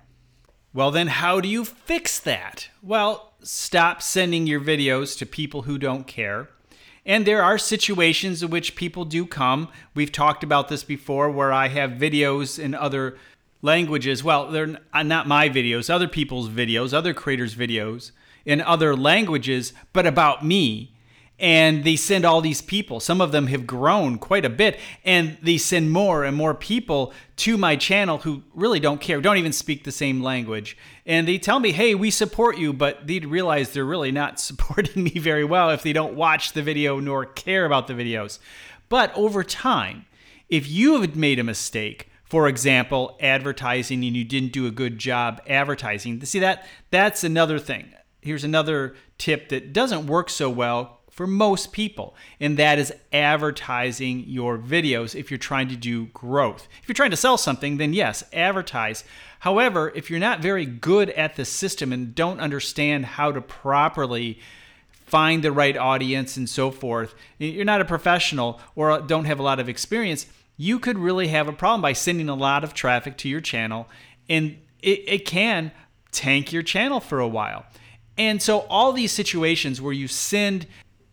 Well, 0.74 0.90
then, 0.90 1.06
how 1.06 1.40
do 1.40 1.48
you 1.48 1.64
fix 1.64 2.18
that? 2.20 2.68
Well, 2.82 3.32
stop 3.42 4.02
sending 4.02 4.46
your 4.46 4.60
videos 4.60 5.16
to 5.18 5.26
people 5.26 5.62
who 5.62 5.78
don't 5.78 6.06
care. 6.06 6.48
And 7.08 7.24
there 7.24 7.42
are 7.42 7.56
situations 7.56 8.42
in 8.42 8.50
which 8.50 8.76
people 8.76 9.06
do 9.06 9.24
come. 9.24 9.70
We've 9.94 10.12
talked 10.12 10.44
about 10.44 10.68
this 10.68 10.84
before 10.84 11.30
where 11.30 11.54
I 11.54 11.68
have 11.68 11.92
videos 11.92 12.58
in 12.58 12.74
other 12.74 13.16
languages. 13.62 14.22
Well, 14.22 14.50
they're 14.50 14.78
uh, 14.92 15.02
not 15.02 15.26
my 15.26 15.48
videos, 15.48 15.88
other 15.88 16.06
people's 16.06 16.50
videos, 16.50 16.92
other 16.92 17.14
creators' 17.14 17.54
videos 17.54 18.10
in 18.44 18.60
other 18.60 18.94
languages, 18.94 19.72
but 19.94 20.06
about 20.06 20.44
me 20.44 20.92
and 21.38 21.84
they 21.84 21.94
send 21.94 22.24
all 22.24 22.40
these 22.40 22.60
people. 22.60 22.98
Some 22.98 23.20
of 23.20 23.30
them 23.30 23.46
have 23.46 23.66
grown 23.66 24.18
quite 24.18 24.44
a 24.44 24.50
bit, 24.50 24.78
and 25.04 25.38
they 25.40 25.56
send 25.56 25.90
more 25.90 26.24
and 26.24 26.36
more 26.36 26.54
people 26.54 27.12
to 27.36 27.56
my 27.56 27.76
channel 27.76 28.18
who 28.18 28.42
really 28.54 28.80
don't 28.80 29.00
care, 29.00 29.20
don't 29.20 29.36
even 29.36 29.52
speak 29.52 29.84
the 29.84 29.92
same 29.92 30.20
language. 30.20 30.76
And 31.06 31.28
they 31.28 31.38
tell 31.38 31.60
me, 31.60 31.72
hey, 31.72 31.94
we 31.94 32.10
support 32.10 32.58
you, 32.58 32.72
but 32.72 33.06
they 33.06 33.20
realize 33.20 33.70
they're 33.70 33.84
really 33.84 34.12
not 34.12 34.40
supporting 34.48 35.04
me 35.04 35.12
very 35.12 35.44
well 35.44 35.70
if 35.70 35.82
they 35.82 35.92
don't 35.92 36.14
watch 36.14 36.52
the 36.52 36.62
video 36.62 36.98
nor 36.98 37.24
care 37.24 37.64
about 37.64 37.86
the 37.86 37.94
videos. 37.94 38.38
But 38.88 39.14
over 39.16 39.44
time, 39.44 40.06
if 40.48 40.68
you 40.68 41.00
have 41.00 41.14
made 41.14 41.38
a 41.38 41.44
mistake, 41.44 42.08
for 42.24 42.48
example, 42.48 43.16
advertising 43.20 44.04
and 44.04 44.16
you 44.16 44.24
didn't 44.24 44.52
do 44.52 44.66
a 44.66 44.70
good 44.70 44.98
job 44.98 45.40
advertising, 45.46 46.22
see 46.24 46.40
that 46.40 46.66
that's 46.90 47.22
another 47.22 47.58
thing. 47.58 47.92
Here's 48.20 48.44
another 48.44 48.96
tip 49.16 49.48
that 49.50 49.72
doesn't 49.72 50.06
work 50.06 50.28
so 50.28 50.50
well 50.50 50.97
for 51.18 51.26
most 51.26 51.72
people, 51.72 52.14
and 52.38 52.56
that 52.58 52.78
is 52.78 52.92
advertising 53.12 54.22
your 54.28 54.56
videos 54.56 55.18
if 55.18 55.32
you're 55.32 55.36
trying 55.36 55.66
to 55.66 55.74
do 55.74 56.06
growth. 56.06 56.68
If 56.80 56.88
you're 56.88 56.94
trying 56.94 57.10
to 57.10 57.16
sell 57.16 57.36
something, 57.36 57.76
then 57.76 57.92
yes, 57.92 58.22
advertise. 58.32 59.02
However, 59.40 59.90
if 59.96 60.10
you're 60.10 60.20
not 60.20 60.38
very 60.38 60.64
good 60.64 61.10
at 61.10 61.34
the 61.34 61.44
system 61.44 61.92
and 61.92 62.14
don't 62.14 62.38
understand 62.38 63.04
how 63.04 63.32
to 63.32 63.40
properly 63.40 64.38
find 64.92 65.42
the 65.42 65.50
right 65.50 65.76
audience 65.76 66.36
and 66.36 66.48
so 66.48 66.70
forth, 66.70 67.16
you're 67.38 67.64
not 67.64 67.80
a 67.80 67.84
professional 67.84 68.60
or 68.76 69.00
don't 69.00 69.24
have 69.24 69.40
a 69.40 69.42
lot 69.42 69.58
of 69.58 69.68
experience, 69.68 70.26
you 70.56 70.78
could 70.78 71.00
really 71.00 71.26
have 71.26 71.48
a 71.48 71.52
problem 71.52 71.82
by 71.82 71.94
sending 71.94 72.28
a 72.28 72.36
lot 72.36 72.62
of 72.62 72.74
traffic 72.74 73.16
to 73.16 73.28
your 73.28 73.40
channel, 73.40 73.88
and 74.28 74.56
it, 74.82 75.02
it 75.04 75.26
can 75.26 75.72
tank 76.12 76.52
your 76.52 76.62
channel 76.62 77.00
for 77.00 77.18
a 77.18 77.26
while. 77.26 77.66
And 78.16 78.40
so, 78.40 78.60
all 78.70 78.92
these 78.92 79.10
situations 79.10 79.82
where 79.82 79.92
you 79.92 80.06
send 80.06 80.68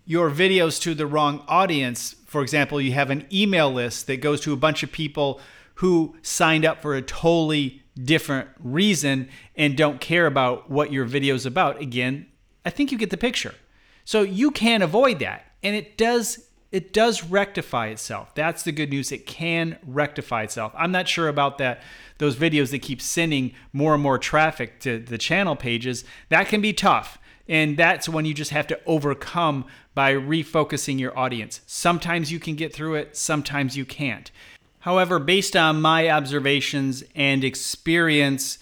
your 0.05 0.29
videos 0.29 0.79
to 0.81 0.93
the 0.93 1.07
wrong 1.07 1.43
audience. 1.47 2.15
For 2.25 2.41
example, 2.41 2.79
you 2.79 2.93
have 2.93 3.09
an 3.09 3.25
email 3.33 3.71
list 3.71 4.07
that 4.07 4.21
goes 4.21 4.39
to 4.41 4.53
a 4.53 4.57
bunch 4.57 4.83
of 4.83 4.91
people 4.91 5.39
who 5.75 6.15
signed 6.21 6.65
up 6.65 6.81
for 6.81 6.95
a 6.95 7.01
totally 7.01 7.83
different 8.01 8.49
reason 8.59 9.29
and 9.55 9.75
don't 9.75 9.99
care 9.99 10.25
about 10.25 10.69
what 10.69 10.91
your 10.91 11.05
video 11.05 11.35
is 11.35 11.45
about. 11.45 11.81
Again, 11.81 12.27
I 12.65 12.69
think 12.69 12.91
you 12.91 12.97
get 12.97 13.09
the 13.09 13.17
picture. 13.17 13.55
So 14.03 14.21
you 14.21 14.51
can 14.51 14.81
avoid 14.81 15.19
that. 15.19 15.45
And 15.63 15.75
it 15.75 15.97
does 15.97 16.47
it 16.71 16.91
does 16.91 17.23
rectify 17.23 17.87
itself. 17.87 18.35
That's 18.35 18.63
the 18.63 18.73
good 18.73 18.89
news. 18.89 19.09
It 19.13 19.25
can 19.25 19.77
rectify 19.85 20.43
itself. 20.43 20.73
I'm 20.75 20.91
not 20.91 21.07
sure 21.07 21.29
about 21.29 21.57
that 21.59 21.81
those 22.17 22.35
videos 22.35 22.71
that 22.71 22.81
keep 22.81 23.01
sending 23.01 23.53
more 23.71 23.93
and 23.93 24.03
more 24.03 24.17
traffic 24.17 24.79
to 24.81 24.99
the 24.99 25.17
channel 25.17 25.55
pages. 25.55 26.03
That 26.29 26.47
can 26.47 26.61
be 26.61 26.73
tough. 26.73 27.17
And 27.47 27.77
that's 27.77 28.09
when 28.09 28.25
you 28.25 28.33
just 28.33 28.51
have 28.51 28.67
to 28.67 28.79
overcome 28.85 29.65
by 29.95 30.13
refocusing 30.13 30.99
your 30.99 31.17
audience. 31.17 31.61
Sometimes 31.65 32.31
you 32.31 32.39
can 32.39 32.55
get 32.55 32.73
through 32.73 32.95
it, 32.95 33.17
sometimes 33.17 33.75
you 33.75 33.85
can't. 33.85 34.29
However, 34.81 35.17
based 35.17 35.55
on 35.55 35.81
my 35.81 36.09
observations 36.09 37.03
and 37.15 37.43
experience, 37.43 38.59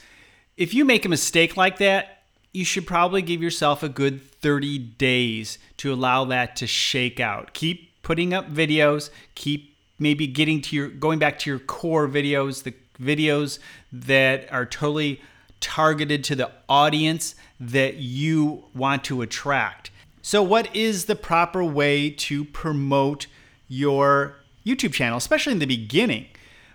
if 0.56 0.74
you 0.74 0.86
make 0.86 1.04
a 1.04 1.10
mistake 1.10 1.58
like 1.58 1.80
that, 1.80 2.24
you 2.54 2.64
should 2.64 2.86
probably 2.86 3.22
give 3.22 3.42
yourself 3.42 3.84
a 3.84 3.90
good 3.90 4.22
30 4.22 4.78
days 4.78 5.58
to 5.78 5.92
allow 5.92 6.24
that 6.26 6.56
to 6.58 6.68
shake 6.68 7.20
out. 7.20 7.54
Keep 7.54 8.04
putting 8.04 8.34
up 8.34 8.54
videos, 8.54 9.10
keep 9.36 9.76
maybe 9.98 10.28
getting 10.28 10.62
to 10.62 10.76
your 10.76 10.88
going 10.88 11.18
back 11.18 11.40
to 11.40 11.50
your 11.50 11.60
core 11.60 12.08
videos, 12.08 12.64
the 12.64 12.74
videos 13.02 13.58
that 13.92 14.52
are 14.52 14.66
totally 14.66 15.20
targeted 15.60 16.24
to 16.26 16.36
the 16.36 16.52
audience 16.70 17.36
that 17.60 17.96
you 17.96 18.66
want 18.76 19.04
to 19.06 19.22
attract. 19.22 19.90
So, 20.26 20.42
what 20.42 20.74
is 20.74 21.06
the 21.06 21.18
proper 21.18 21.66
way 21.66 22.10
to 22.10 22.46
promote 22.46 23.28
your 23.68 24.38
YouTube 24.66 24.94
channel, 24.94 25.18
especially 25.18 25.52
in 25.52 25.60
the 25.60 25.66
beginning? 25.66 26.28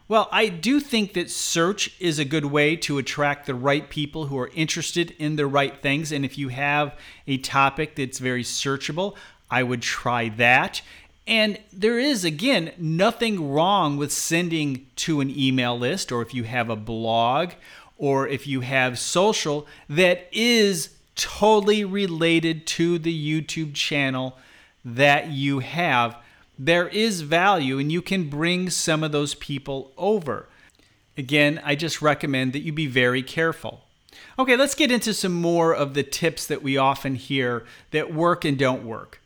Well, 0.07 0.29
I 0.31 0.51
do 0.51 0.81
think 0.81 1.15
that 1.15 1.31
search 1.31 1.99
is 1.99 2.19
a 2.19 2.27
good 2.27 2.45
way 2.45 2.77
to 2.77 2.99
attract 2.99 3.47
the 3.47 3.55
right 3.55 3.89
people 3.89 4.27
who 4.27 4.39
are 4.39 4.51
interested 4.55 5.13
in 5.19 5.37
the 5.37 5.47
right 5.47 5.81
things. 5.81 6.13
And 6.13 6.27
if 6.27 6.37
you 6.37 6.49
have 6.49 6.95
a 7.27 7.39
topic 7.39 7.97
that's 7.97 8.19
very 8.19 8.43
searchable, 8.43 9.17
I 9.51 9.63
would 9.63 9.81
try 9.81 10.29
that. 10.29 10.83
And 11.27 11.59
there 11.73 11.99
is, 11.99 12.27
again, 12.27 12.73
nothing 12.77 13.51
wrong 13.51 13.97
with 13.97 14.13
sending 14.13 14.89
to 14.97 15.23
an 15.23 15.31
email 15.31 15.79
list 15.79 16.13
or 16.13 16.21
if 16.21 16.35
you 16.35 16.45
have 16.45 16.69
a 16.69 16.77
blog 16.77 17.53
or 17.97 18.29
if 18.29 18.47
you 18.47 18.61
have 18.61 18.99
social 18.99 19.67
that 19.89 20.29
is 20.33 20.98
totally 21.19 21.85
related 21.85 22.67
to 22.69 22.99
the 22.99 23.13
YouTube 23.43 23.75
channel 23.75 24.39
that 24.85 25.29
you 25.29 25.59
have, 25.59 26.17
there 26.59 26.89
is 26.89 27.21
value 27.21 27.79
and 27.79 27.93
you 27.93 28.01
can 28.01 28.31
bring 28.31 28.71
some 28.71 29.05
of 29.05 29.13
those 29.13 29.35
people 29.35 29.93
over. 29.99 30.49
Again, 31.17 31.61
I 31.65 31.75
just 31.75 32.01
recommend 32.01 32.53
that 32.53 32.61
you 32.61 32.73
be 32.73 32.87
very 32.87 33.23
careful. 33.23 33.83
Okay, 34.39 34.57
let's 34.57 34.75
get 34.75 34.93
into 34.93 35.13
some 35.13 35.35
more 35.35 35.75
of 35.75 35.95
the 35.95 36.05
tips 36.05 36.47
that 36.47 36.63
we 36.63 36.77
often 36.77 37.17
hear 37.17 37.65
that 37.91 38.15
work 38.15 38.45
and 38.45 38.57
don't 38.57 38.85
work. 38.85 39.21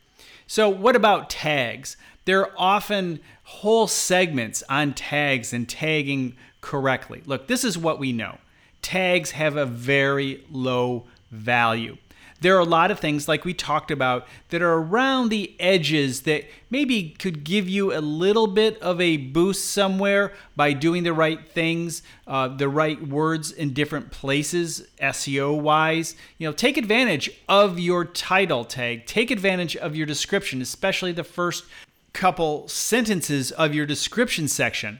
So, 0.47 0.67
what 0.69 0.95
about 0.95 1.29
tags? 1.29 1.95
There 2.25 2.41
are 2.41 2.51
often 2.57 3.19
whole 3.43 3.87
segments 3.87 4.63
on 4.69 4.93
tags 4.93 5.53
and 5.53 5.69
tagging 5.69 6.35
correctly. 6.61 7.21
Look, 7.25 7.47
this 7.47 7.63
is 7.63 7.77
what 7.77 7.99
we 7.99 8.11
know 8.11 8.39
tags 8.81 9.31
have 9.31 9.55
a 9.55 9.65
very 9.65 10.43
low 10.51 11.05
value. 11.33 11.97
There 12.43 12.57
are 12.57 12.59
a 12.59 12.65
lot 12.65 12.91
of 12.91 12.99
things, 12.99 13.29
like 13.29 13.45
we 13.45 13.53
talked 13.53 13.89
about, 13.89 14.27
that 14.49 14.61
are 14.61 14.73
around 14.73 15.29
the 15.29 15.55
edges 15.61 16.23
that 16.23 16.43
maybe 16.69 17.11
could 17.11 17.45
give 17.45 17.69
you 17.69 17.97
a 17.97 18.01
little 18.01 18.47
bit 18.47 18.77
of 18.81 18.99
a 18.99 19.15
boost 19.15 19.69
somewhere 19.69 20.33
by 20.53 20.73
doing 20.73 21.03
the 21.03 21.13
right 21.13 21.39
things, 21.47 22.03
uh, 22.27 22.49
the 22.49 22.67
right 22.67 23.01
words 23.07 23.53
in 23.53 23.71
different 23.71 24.11
places, 24.11 24.85
SEO 25.01 25.57
wise. 25.57 26.17
You 26.37 26.49
know, 26.49 26.53
take 26.53 26.75
advantage 26.75 27.31
of 27.47 27.79
your 27.79 28.03
title 28.03 28.65
tag, 28.65 29.05
take 29.05 29.31
advantage 29.31 29.77
of 29.77 29.95
your 29.95 30.05
description, 30.05 30.61
especially 30.61 31.13
the 31.13 31.23
first 31.23 31.63
couple 32.11 32.67
sentences 32.67 33.51
of 33.51 33.73
your 33.73 33.85
description 33.85 34.49
section. 34.49 34.99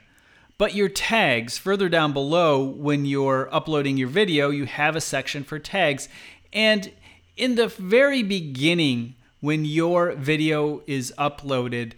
But 0.58 0.76
your 0.76 0.90
tags, 0.90 1.58
further 1.58 1.90
down 1.90 2.14
below, 2.14 2.64
when 2.64 3.06
you're 3.06 3.54
uploading 3.54 3.98
your 3.98 4.08
video, 4.08 4.50
you 4.50 4.66
have 4.66 4.96
a 4.96 5.02
section 5.02 5.44
for 5.44 5.60
tags. 5.60 6.08
And 6.52 6.92
in 7.36 7.56
the 7.56 7.68
very 7.68 8.24
beginning, 8.24 9.16
when 9.40 9.66
your 9.66 10.14
video 10.14 10.84
is 10.86 11.14
uploaded, 11.18 11.94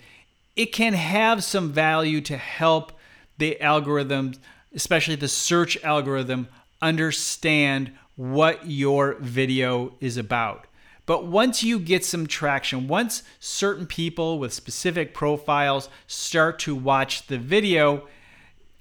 it 0.56 0.68
can 0.68 0.94
have 0.94 1.44
some 1.44 1.72
value 1.72 2.22
to 2.22 2.38
help 2.38 2.94
the 3.38 3.60
algorithm, 3.62 4.34
especially 4.74 5.16
the 5.16 5.28
search 5.28 5.78
algorithm, 5.84 6.48
understand 6.82 7.92
what 8.16 8.66
your 8.66 9.16
video 9.16 9.94
is 10.00 10.16
about. 10.16 10.66
But 11.06 11.28
once 11.28 11.62
you 11.62 11.78
get 11.78 12.04
some 12.04 12.26
traction, 12.26 12.88
once 12.88 13.22
certain 13.40 13.86
people 13.86 14.40
with 14.40 14.54
specific 14.54 15.14
profiles 15.14 15.90
start 16.08 16.58
to 16.60 16.74
watch 16.74 17.28
the 17.28 17.38
video, 17.38 18.08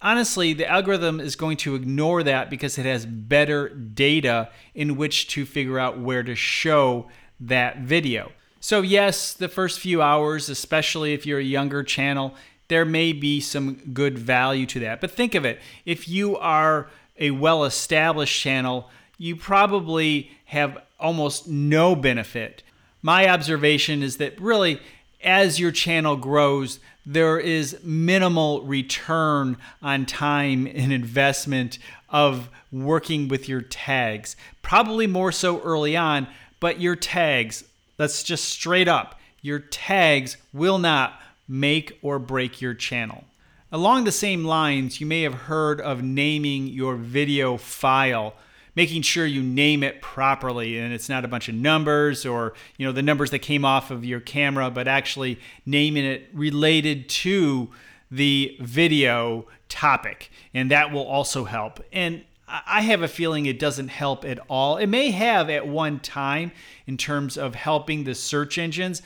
honestly, 0.05 0.53
the 0.53 0.71
algorithm 0.71 1.19
is 1.19 1.35
going 1.35 1.57
to 1.57 1.75
ignore 1.75 2.23
that 2.23 2.51
because 2.51 2.79
it 2.79 2.85
has 2.85 3.07
better 3.07 3.71
data 3.71 4.51
in 4.75 4.97
which 4.97 5.27
to 5.29 5.47
figure 5.47 5.79
out 5.79 5.99
where 5.99 6.23
to 6.23 6.37
show 6.37 7.09
that 7.41 7.81
video. 7.81 8.31
So, 8.61 8.83
yes, 8.83 9.33
the 9.33 9.49
first 9.49 9.81
few 9.81 10.01
hours, 10.01 10.49
especially 10.49 11.15
if 11.15 11.27
you're 11.27 11.41
a 11.41 11.45
younger 11.45 11.83
channel, 11.83 12.35
there 12.69 12.85
may 12.85 13.13
be 13.13 13.41
some 13.41 13.75
good 13.93 14.19
value 14.19 14.67
to 14.67 14.81
that. 14.81 15.01
But 15.01 15.11
think 15.11 15.35
of 15.35 15.45
it 15.45 15.61
if 15.85 16.09
you 16.09 16.37
are 16.37 16.89
a 17.19 17.31
well 17.33 17.65
established 17.65 18.41
channel, 18.41 18.91
you 19.19 19.37
probably 19.37 20.31
have 20.47 20.79
almost 20.99 21.49
no 21.49 21.95
benefit. 21.95 22.63
My 23.03 23.29
observation 23.29 24.03
is 24.03 24.17
that 24.17 24.41
really, 24.41 24.81
as 25.25 25.59
your 25.59 25.73
channel 25.73 26.17
grows, 26.17 26.79
there 27.07 27.39
is 27.39 27.79
minimal 27.83 28.63
return 28.63 29.57
on 29.83 30.07
time 30.07 30.67
and 30.67 30.93
investment 30.93 31.79
of 32.09 32.49
working 32.71 33.29
with 33.29 33.49
your 33.49 33.61
tags. 33.61 34.37
Probably 34.63 35.07
more 35.07 35.33
so 35.33 35.61
early 35.63 35.97
on, 35.97 36.27
but 36.61 36.81
your 36.81 36.97
tags, 36.97 37.65
that's 37.97 38.23
just 38.23 38.45
straight 38.45 38.89
up, 38.89 39.19
your 39.43 39.59
tags 39.59 40.37
will 40.53 40.79
not 40.79 41.21
make 41.47 41.99
or 42.01 42.19
break 42.19 42.61
your 42.61 42.75
channel. 42.75 43.25
Along 43.71 44.05
the 44.05 44.13
same 44.13 44.45
lines, 44.45 45.01
you 45.01 45.07
may 45.07 45.23
have 45.23 45.35
heard 45.35 45.81
of 45.81 46.03
naming 46.03 46.69
your 46.69 46.97
video 46.97 47.57
file 47.57 48.35
making 48.75 49.03
sure 49.03 49.27
you 49.27 49.43
name 49.43 49.83
it 49.83 50.01
properly 50.01 50.79
and 50.79 50.93
it's 50.93 51.09
not 51.09 51.25
a 51.25 51.29
bunch 51.29 51.49
of 51.49 51.55
numbers 51.55 52.27
or 52.27 52.55
you 52.77 52.87
know 52.87 52.93
the 52.93 53.03
numbers 53.03 53.31
that 53.31 53.41
came 53.41 53.65
off 53.65 53.91
of 53.91 54.05
your 54.05 54.21
camera 54.21 54.71
but 54.71 54.89
actually 54.89 55.39
naming 55.67 56.05
it 56.05 56.29
related 56.33 57.09
to 57.09 57.71
the 58.11 58.57
video 58.61 59.47
topic 59.69 60.31
and 60.53 60.71
that 60.71 60.93
will 60.93 61.07
also 61.07 61.45
help 61.45 61.81
and 61.93 62.25
I 62.47 62.83
have 62.83 63.03
a 63.03 63.09
feeling 63.09 63.47
it 63.47 63.59
doesn't 63.59 63.89
help 63.89 64.25
at 64.25 64.39
all. 64.51 64.77
It 64.77 64.87
may 64.87 65.11
have 65.13 65.49
at 65.49 65.67
one 65.67 65.99
time 65.99 66.53
in 66.87 66.99
terms 66.99 67.39
of 67.39 67.55
helping 67.55 68.05
the 68.05 68.15
search 68.15 68.59
engines 68.59 69.01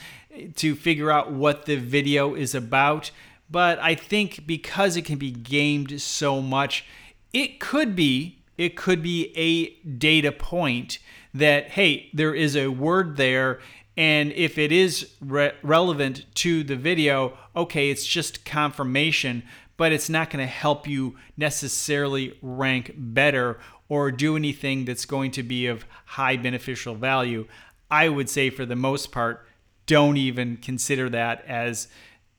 to 0.57 0.75
figure 0.75 1.11
out 1.11 1.33
what 1.33 1.65
the 1.65 1.77
video 1.77 2.35
is 2.35 2.55
about, 2.55 3.13
but 3.51 3.79
I 3.79 3.95
think 3.95 4.47
because 4.47 4.97
it 4.97 5.05
can 5.05 5.19
be 5.19 5.31
gamed 5.31 6.01
so 6.01 6.43
much, 6.43 6.85
it 7.33 7.61
could 7.61 7.95
be 7.95 8.38
it 8.59 8.77
could 8.77 9.03
be 9.03 9.33
a 9.37 9.71
data 9.89 10.33
point 10.33 10.99
that, 11.33 11.71
hey, 11.71 12.11
there 12.13 12.35
is 12.35 12.57
a 12.57 12.69
word 12.69 13.17
there. 13.17 13.61
And 13.97 14.33
if 14.33 14.59
it 14.59 14.73
is 14.73 15.13
re- 15.21 15.53
relevant 15.63 16.27
to 16.37 16.65
the 16.65 16.77
video, 16.77 17.39
okay, 17.57 17.91
it's 17.91 18.07
just 18.07 18.45
confirmation, 18.45 19.45
but 19.77 19.93
it's 19.93 20.11
not 20.11 20.31
going 20.31 20.45
to 20.45 20.53
help 20.53 20.87
you 20.87 21.17
necessarily 21.37 22.37
rank 22.43 22.93
better 22.97 23.59
or 23.89 24.11
do 24.11 24.37
anything 24.37 24.85
that's 24.85 25.05
going 25.05 25.31
to 25.31 25.43
be 25.43 25.67
of 25.67 25.87
high 26.05 26.37
beneficial 26.37 26.95
value. 26.95 27.47
I 27.91 28.09
would 28.09 28.29
say, 28.29 28.51
for 28.51 28.67
the 28.67 28.77
most 28.77 29.13
part, 29.13 29.47
don't 29.87 30.17
even 30.17 30.59
consider 30.59 31.09
that 31.11 31.45
as 31.47 31.89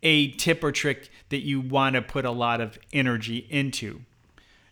a 0.04 0.32
tip 0.32 0.64
or 0.64 0.72
trick 0.72 1.10
that 1.30 1.44
you 1.44 1.60
want 1.60 1.96
to 1.96 2.02
put 2.02 2.26
a 2.26 2.32
lot 2.32 2.62
of 2.62 2.78
energy 2.94 3.48
into. 3.50 4.02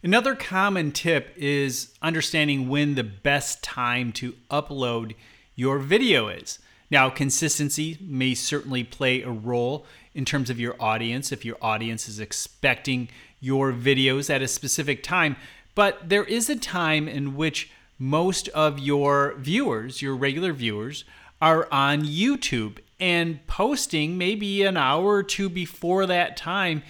Another 0.07 0.35
common 0.35 0.93
tip 0.93 1.33
is 1.35 1.93
understanding 2.01 2.69
when 2.69 2.95
the 2.95 3.03
best 3.03 3.61
time 3.61 4.13
to 4.13 4.35
upload 4.49 5.15
your 5.53 5.79
video 5.79 6.29
is. 6.29 6.59
Now, 6.89 7.09
consistency 7.09 7.97
may 7.99 8.33
certainly 8.33 8.85
play 8.85 9.21
a 9.21 9.29
role 9.29 9.85
in 10.15 10.23
terms 10.23 10.49
of 10.49 10.61
your 10.61 10.77
audience, 10.79 11.33
if 11.33 11.43
your 11.43 11.57
audience 11.61 12.07
is 12.07 12.21
expecting 12.21 13.09
your 13.41 13.73
videos 13.73 14.33
at 14.33 14.41
a 14.41 14.47
specific 14.47 15.03
time, 15.03 15.35
but 15.75 16.07
there 16.07 16.23
is 16.23 16.49
a 16.49 16.55
time 16.55 17.09
in 17.09 17.35
which 17.35 17.69
most 17.99 18.47
of 18.47 18.79
your 18.79 19.35
viewers, 19.37 20.01
your 20.01 20.15
regular 20.15 20.53
viewers, 20.53 21.03
are 21.41 21.67
on 21.69 22.03
YouTube 22.03 22.77
and 22.97 23.45
posting 23.45 24.17
maybe 24.17 24.63
an 24.63 24.77
hour 24.77 25.15
or 25.15 25.23
two 25.23 25.49
before 25.49 26.05
that 26.05 26.37
time 26.37 26.81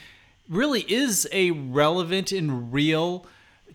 really 0.50 0.82
is 0.82 1.28
a 1.32 1.52
relevant 1.52 2.32
and 2.32 2.72
real 2.74 3.26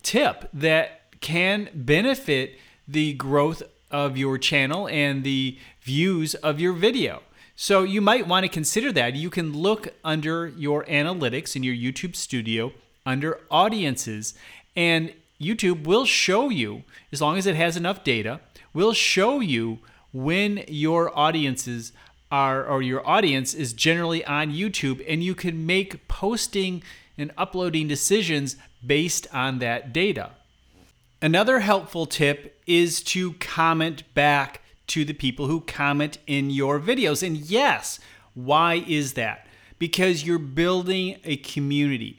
tip 0.03 0.49
that 0.53 1.03
can 1.21 1.69
benefit 1.75 2.59
the 2.89 3.13
growth 3.15 3.63
of 3.91 4.17
your 4.17 4.39
channel 4.39 4.89
and 4.89 5.23
the 5.23 5.59
views 5.83 6.35
of 6.37 6.61
your 6.61 6.73
video. 6.73 7.23
So 7.55 7.83
you 7.83 8.01
might 8.01 8.27
want 8.27 8.45
to 8.45 8.49
consider 8.49 8.91
that. 8.93 9.15
You 9.15 9.31
can 9.31 9.53
look 9.53 9.89
under 10.03 10.49
your 10.49 10.85
analytics 10.85 11.55
in 11.55 11.63
your 11.63 11.75
YouTube 11.75 12.17
studio 12.17 12.73
under 13.05 13.41
audiences 13.51 14.35
and 14.75 15.13
YouTube 15.41 15.85
will 15.85 16.05
show 16.05 16.49
you 16.49 16.85
as 17.11 17.21
long 17.21 17.37
as 17.37 17.47
it 17.47 17.57
has 17.57 17.77
enough 17.77 18.05
data, 18.05 18.41
will 18.73 18.93
show 18.93 19.41
you 19.41 19.81
when 20.13 20.65
your 20.69 21.17
audiences 21.19 21.93
are 22.33 22.65
or 22.65 22.81
your 22.83 23.07
audience 23.07 23.53
is 23.53 23.75
generally 23.75 24.25
on 24.25 24.51
YouTube 24.51 25.05
and 25.07 25.23
you 25.23 25.35
can 25.35 25.67
make 25.67 26.09
posting 26.09 26.83
and 27.19 27.31
uploading 27.37 27.87
decisions 27.87 28.57
based 28.85 29.29
on 29.33 29.59
that 29.59 29.93
data. 29.93 30.31
Another 31.21 31.61
helpful 31.61 32.07
tip 32.07 32.61
is 32.67 33.03
to 33.03 33.35
comment 33.35 34.03
back 34.15 34.63
to 34.89 35.05
the 35.05 35.13
people 35.13 35.47
who 35.47 35.61
comment 35.61 36.19
in 36.27 36.51
your 36.51 36.81
videos. 36.81 37.25
And 37.25 37.37
yes, 37.37 38.01
why 38.35 38.83
is 38.89 39.13
that? 39.13 39.47
Because 39.79 40.25
you're 40.25 40.39
building 40.39 41.19
a 41.25 41.37
community. 41.37 42.19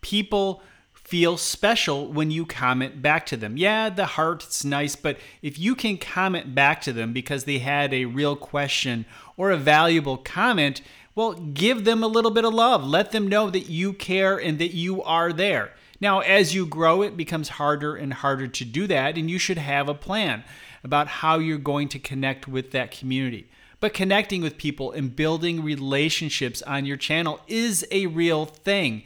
People 0.00 0.62
feel 1.10 1.36
special 1.36 2.06
when 2.06 2.30
you 2.30 2.46
comment 2.46 3.02
back 3.02 3.26
to 3.26 3.36
them. 3.36 3.56
Yeah, 3.56 3.90
the 3.90 4.06
heart's 4.06 4.64
nice, 4.64 4.94
but 4.94 5.18
if 5.42 5.58
you 5.58 5.74
can 5.74 5.98
comment 5.98 6.54
back 6.54 6.80
to 6.82 6.92
them 6.92 7.12
because 7.12 7.44
they 7.44 7.58
had 7.58 7.92
a 7.92 8.04
real 8.04 8.36
question 8.36 9.04
or 9.36 9.50
a 9.50 9.56
valuable 9.56 10.16
comment, 10.16 10.82
well, 11.16 11.32
give 11.32 11.84
them 11.84 12.04
a 12.04 12.06
little 12.06 12.30
bit 12.30 12.44
of 12.44 12.54
love. 12.54 12.84
Let 12.84 13.10
them 13.10 13.26
know 13.26 13.50
that 13.50 13.68
you 13.68 13.92
care 13.92 14.36
and 14.36 14.60
that 14.60 14.72
you 14.72 15.02
are 15.02 15.32
there. 15.32 15.72
Now, 16.00 16.20
as 16.20 16.54
you 16.54 16.64
grow, 16.64 17.02
it 17.02 17.16
becomes 17.16 17.48
harder 17.48 17.96
and 17.96 18.14
harder 18.14 18.46
to 18.46 18.64
do 18.64 18.86
that, 18.86 19.18
and 19.18 19.28
you 19.28 19.40
should 19.40 19.58
have 19.58 19.88
a 19.88 19.94
plan 19.94 20.44
about 20.84 21.08
how 21.08 21.40
you're 21.40 21.58
going 21.58 21.88
to 21.88 21.98
connect 21.98 22.46
with 22.46 22.70
that 22.70 22.92
community. 22.92 23.48
But 23.80 23.94
connecting 23.94 24.42
with 24.42 24.58
people 24.58 24.92
and 24.92 25.16
building 25.16 25.64
relationships 25.64 26.62
on 26.62 26.86
your 26.86 26.96
channel 26.96 27.40
is 27.48 27.84
a 27.90 28.06
real 28.06 28.46
thing. 28.46 29.02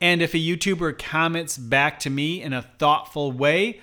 And 0.00 0.22
if 0.22 0.32
a 0.34 0.38
YouTuber 0.38 0.98
comments 0.98 1.58
back 1.58 1.98
to 2.00 2.10
me 2.10 2.42
in 2.42 2.52
a 2.52 2.62
thoughtful 2.62 3.32
way, 3.32 3.80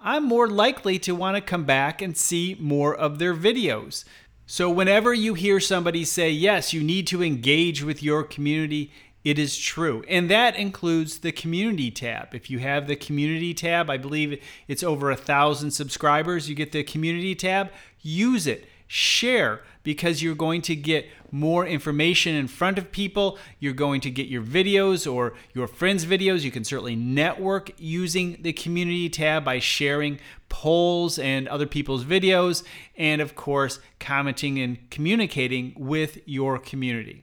I'm 0.00 0.24
more 0.24 0.48
likely 0.48 0.98
to 1.00 1.14
want 1.14 1.36
to 1.36 1.42
come 1.42 1.64
back 1.64 2.02
and 2.02 2.16
see 2.16 2.56
more 2.58 2.94
of 2.94 3.18
their 3.18 3.34
videos. 3.34 4.04
So, 4.46 4.68
whenever 4.68 5.14
you 5.14 5.34
hear 5.34 5.60
somebody 5.60 6.04
say, 6.04 6.30
yes, 6.30 6.72
you 6.72 6.82
need 6.82 7.06
to 7.08 7.22
engage 7.22 7.84
with 7.84 8.02
your 8.02 8.24
community, 8.24 8.90
it 9.22 9.38
is 9.38 9.56
true. 9.56 10.02
And 10.08 10.28
that 10.30 10.56
includes 10.56 11.18
the 11.18 11.30
community 11.30 11.90
tab. 11.90 12.34
If 12.34 12.50
you 12.50 12.58
have 12.58 12.88
the 12.88 12.96
community 12.96 13.54
tab, 13.54 13.90
I 13.90 13.96
believe 13.96 14.42
it's 14.66 14.82
over 14.82 15.10
a 15.10 15.16
thousand 15.16 15.70
subscribers, 15.70 16.48
you 16.48 16.56
get 16.56 16.72
the 16.72 16.82
community 16.82 17.34
tab, 17.36 17.70
use 18.00 18.46
it 18.46 18.66
share 18.92 19.60
because 19.84 20.20
you're 20.20 20.34
going 20.34 20.60
to 20.60 20.74
get 20.74 21.08
more 21.30 21.64
information 21.64 22.34
in 22.34 22.48
front 22.48 22.76
of 22.76 22.90
people. 22.90 23.38
You're 23.60 23.72
going 23.72 24.00
to 24.00 24.10
get 24.10 24.26
your 24.26 24.42
videos 24.42 25.10
or 25.10 25.34
your 25.54 25.68
friends' 25.68 26.04
videos. 26.04 26.42
You 26.42 26.50
can 26.50 26.64
certainly 26.64 26.96
network 26.96 27.70
using 27.78 28.38
the 28.40 28.52
community 28.52 29.08
tab 29.08 29.44
by 29.44 29.60
sharing 29.60 30.18
polls 30.48 31.20
and 31.20 31.46
other 31.46 31.68
people's 31.68 32.04
videos, 32.04 32.64
and 32.96 33.20
of 33.20 33.36
course, 33.36 33.78
commenting 34.00 34.58
and 34.58 34.90
communicating 34.90 35.72
with 35.78 36.18
your 36.26 36.58
community. 36.58 37.22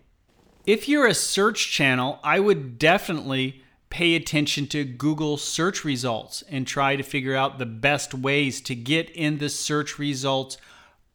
If 0.66 0.88
you're 0.88 1.08
a 1.08 1.14
search 1.14 1.70
channel, 1.70 2.22
I 2.24 2.40
would 2.40 2.80
definitely 2.80 3.62
pay 3.90 4.16
attention 4.16 4.68
to 4.68 4.86
Google 4.86 5.36
search 5.36 5.84
results 5.84 6.46
and 6.50 6.66
try 6.66 6.96
to 6.96 7.04
figure 7.04 7.36
out 7.36 7.60
the 7.60 7.66
best 7.66 8.14
ways 8.14 8.62
to 8.62 8.74
get 8.74 9.10
in 9.10 9.40
the 9.40 9.50
search 9.50 10.00
results 10.00 10.58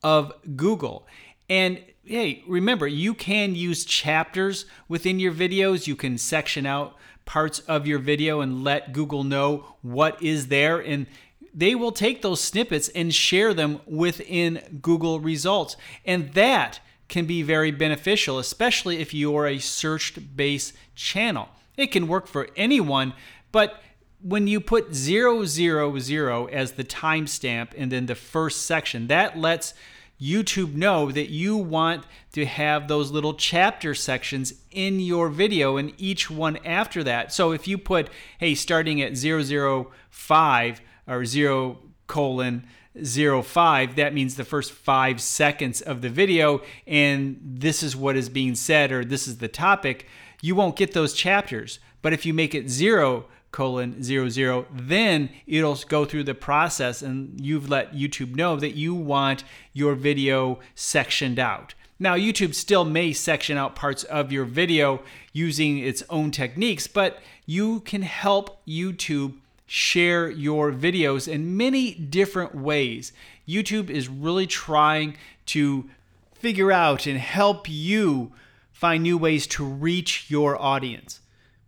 of 0.03 0.33
Google. 0.57 1.07
And 1.49 1.83
hey, 2.05 2.43
remember, 2.47 2.87
you 2.87 3.15
can 3.15 3.55
use 3.55 3.85
chapters 3.85 4.67
within 4.89 5.21
your 5.21 5.33
videos. 5.33 5.87
You 5.87 5.97
can 5.97 6.19
section 6.19 6.67
out 6.67 6.97
parts 7.25 7.61
of 7.61 7.87
your 7.87 7.99
video 7.99 8.41
and 8.41 8.65
let 8.65 8.93
Google 8.93 9.25
know 9.25 9.75
what 9.83 10.23
is 10.23 10.49
there. 10.49 10.79
And 10.79 11.07
they 11.55 11.75
will 11.75 11.93
take 11.93 12.23
those 12.23 12.41
snippets 12.41 12.89
and 12.89 13.15
share 13.15 13.55
them 13.55 13.81
within 13.87 14.81
Google 14.81 15.21
results. 15.21 15.77
And 16.05 16.33
that 16.35 16.81
can 17.09 17.27
be 17.27 17.43
very 17.43 17.71
beneficial, 17.71 18.39
especially 18.39 18.99
if 18.99 19.13
you're 19.13 19.47
a 19.47 19.59
search 19.59 20.19
based 20.35 20.73
channel. 20.95 21.49
It 21.77 21.89
can 21.89 22.09
work 22.09 22.27
for 22.27 22.49
anyone, 22.57 23.13
but 23.51 23.83
when 24.23 24.47
you 24.47 24.61
put 24.61 24.95
000 24.95 25.43
as 25.43 26.73
the 26.73 26.85
timestamp 26.85 27.69
and 27.77 27.91
then 27.91 28.07
the 28.07 28.15
first 28.15 28.63
section, 28.63 29.09
that 29.09 29.37
lets 29.37 29.75
YouTube 30.23 30.75
know 30.75 31.11
that 31.11 31.31
you 31.31 31.57
want 31.57 32.05
to 32.33 32.47
have 32.47 32.87
those 32.87 33.11
little 33.11 33.35
chapter 33.35 33.95
sections 33.95 34.55
in 34.71 35.01
your 35.01 35.29
video 35.29 35.77
and 35.77 35.93
each 35.99 36.31
one 36.31 36.59
after 36.65 37.03
that. 37.03 37.33
So 37.33 37.51
if 37.51 37.67
you 37.67 37.77
put, 37.77 38.09
hey, 38.39 38.55
starting 38.55 39.03
at 39.03 39.17
005 39.17 40.81
or 41.09 41.25
0 41.25 41.79
colon 42.07 42.67
05, 42.95 43.97
that 43.97 44.15
means 44.15 44.37
the 44.37 44.45
first 44.45 44.71
five 44.71 45.21
seconds 45.21 45.81
of 45.81 46.03
the 46.03 46.11
video, 46.11 46.63
and 46.87 47.41
this 47.43 47.83
is 47.83 47.97
what 47.97 48.17
is 48.17 48.29
being 48.29 48.55
said 48.55 48.93
or 48.93 49.05
this 49.05 49.27
is 49.27 49.39
the 49.39 49.49
topic, 49.49 50.07
you 50.41 50.55
won't 50.55 50.77
get 50.77 50.93
those 50.93 51.15
chapters. 51.15 51.81
But 52.01 52.13
if 52.13 52.27
you 52.27 52.35
make 52.35 52.55
it 52.55 52.69
0 52.69 53.27
colon 53.53 54.03
zero 54.03 54.29
zero, 54.29 54.67
then 54.73 55.31
it'll 55.47 55.79
go 55.89 56.05
through 56.05 56.25
the 56.25 56.35
process 56.35 57.03
and 57.03 57.41
you've 57.41 57.69
let 57.69 57.93
YouTube 57.93 58.35
know 58.35 58.57
that 58.57 58.75
you 58.75 58.95
want 58.95 59.45
your 59.73 59.95
video 59.95 60.59
sectioned 60.75 61.39
out. 61.39 61.75
Now, 61.99 62.17
YouTube 62.17 62.55
still 62.55 62.85
may 62.85 63.13
section 63.13 63.57
out 63.57 63.77
parts 63.77 64.03
of 64.05 64.33
your 64.33 64.45
video 64.45 65.03
using 65.33 65.79
its 65.79 66.03
own 66.11 66.33
techniques, 66.33 66.89
but 66.89 67.21
you 67.47 67.81
can 67.81 68.03
help 68.03 68.67
YouTube 68.67 69.35
share 69.67 70.29
your 70.29 70.73
videos 70.73 71.29
in 71.29 71.57
many 71.57 71.95
different 71.95 72.55
ways. 72.55 73.13
YouTube 73.49 73.89
is 73.89 74.09
really 74.09 74.47
trying 74.47 75.17
to 75.47 75.89
figure 76.35 76.73
out 76.73 77.07
and 77.07 77.19
help 77.19 77.69
you 77.69 78.33
find 78.73 79.05
new 79.05 79.17
ways 79.17 79.47
to 79.47 79.65
reach 79.65 80.27
your 80.29 80.61
audience. 80.61 81.21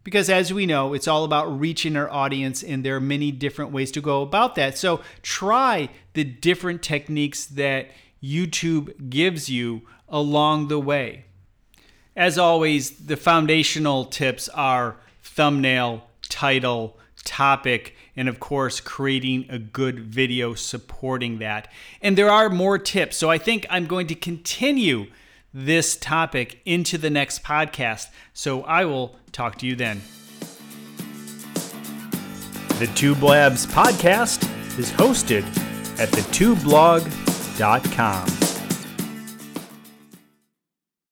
Because 0.04 0.28
as 0.28 0.52
we 0.52 0.66
know, 0.66 0.92
it's 0.92 1.08
all 1.08 1.24
about 1.24 1.58
reaching 1.58 1.96
our 1.96 2.10
audience, 2.10 2.62
and 2.62 2.84
there 2.84 2.96
are 2.96 3.00
many 3.00 3.32
different 3.32 3.72
ways 3.72 3.90
to 3.92 4.02
go 4.02 4.20
about 4.20 4.54
that. 4.54 4.76
So 4.76 5.00
try 5.22 5.88
the 6.12 6.24
different 6.24 6.82
techniques 6.82 7.46
that 7.46 7.88
YouTube 8.22 9.10
gives 9.10 9.48
you 9.48 9.82
along 10.08 10.68
the 10.68 10.78
way. 10.78 11.24
As 12.14 12.38
always, 12.38 13.06
the 13.06 13.16
foundational 13.16 14.04
tips 14.04 14.48
are 14.50 14.96
thumbnail, 15.22 16.04
title, 16.28 16.98
topic, 17.24 17.96
and 18.14 18.28
of 18.28 18.38
course, 18.38 18.80
creating 18.80 19.46
a 19.48 19.58
good 19.58 19.98
video 19.98 20.54
supporting 20.54 21.38
that. 21.38 21.66
And 22.02 22.16
there 22.16 22.30
are 22.30 22.50
more 22.50 22.78
tips. 22.78 23.16
So 23.16 23.30
I 23.30 23.38
think 23.38 23.66
I'm 23.70 23.86
going 23.86 24.06
to 24.08 24.14
continue 24.14 25.06
this 25.54 25.96
topic 25.96 26.60
into 26.64 26.98
the 26.98 27.10
next 27.10 27.44
podcast. 27.44 28.08
So 28.32 28.62
I 28.62 28.84
will 28.84 29.14
talk 29.30 29.56
to 29.58 29.66
you 29.66 29.76
then. 29.76 30.00
The 32.80 32.90
Tube 32.96 33.22
Labs 33.22 33.66
podcast 33.66 34.42
is 34.78 34.90
hosted 34.90 35.44
at 36.00 36.08
thetubelab.com. 36.08 38.53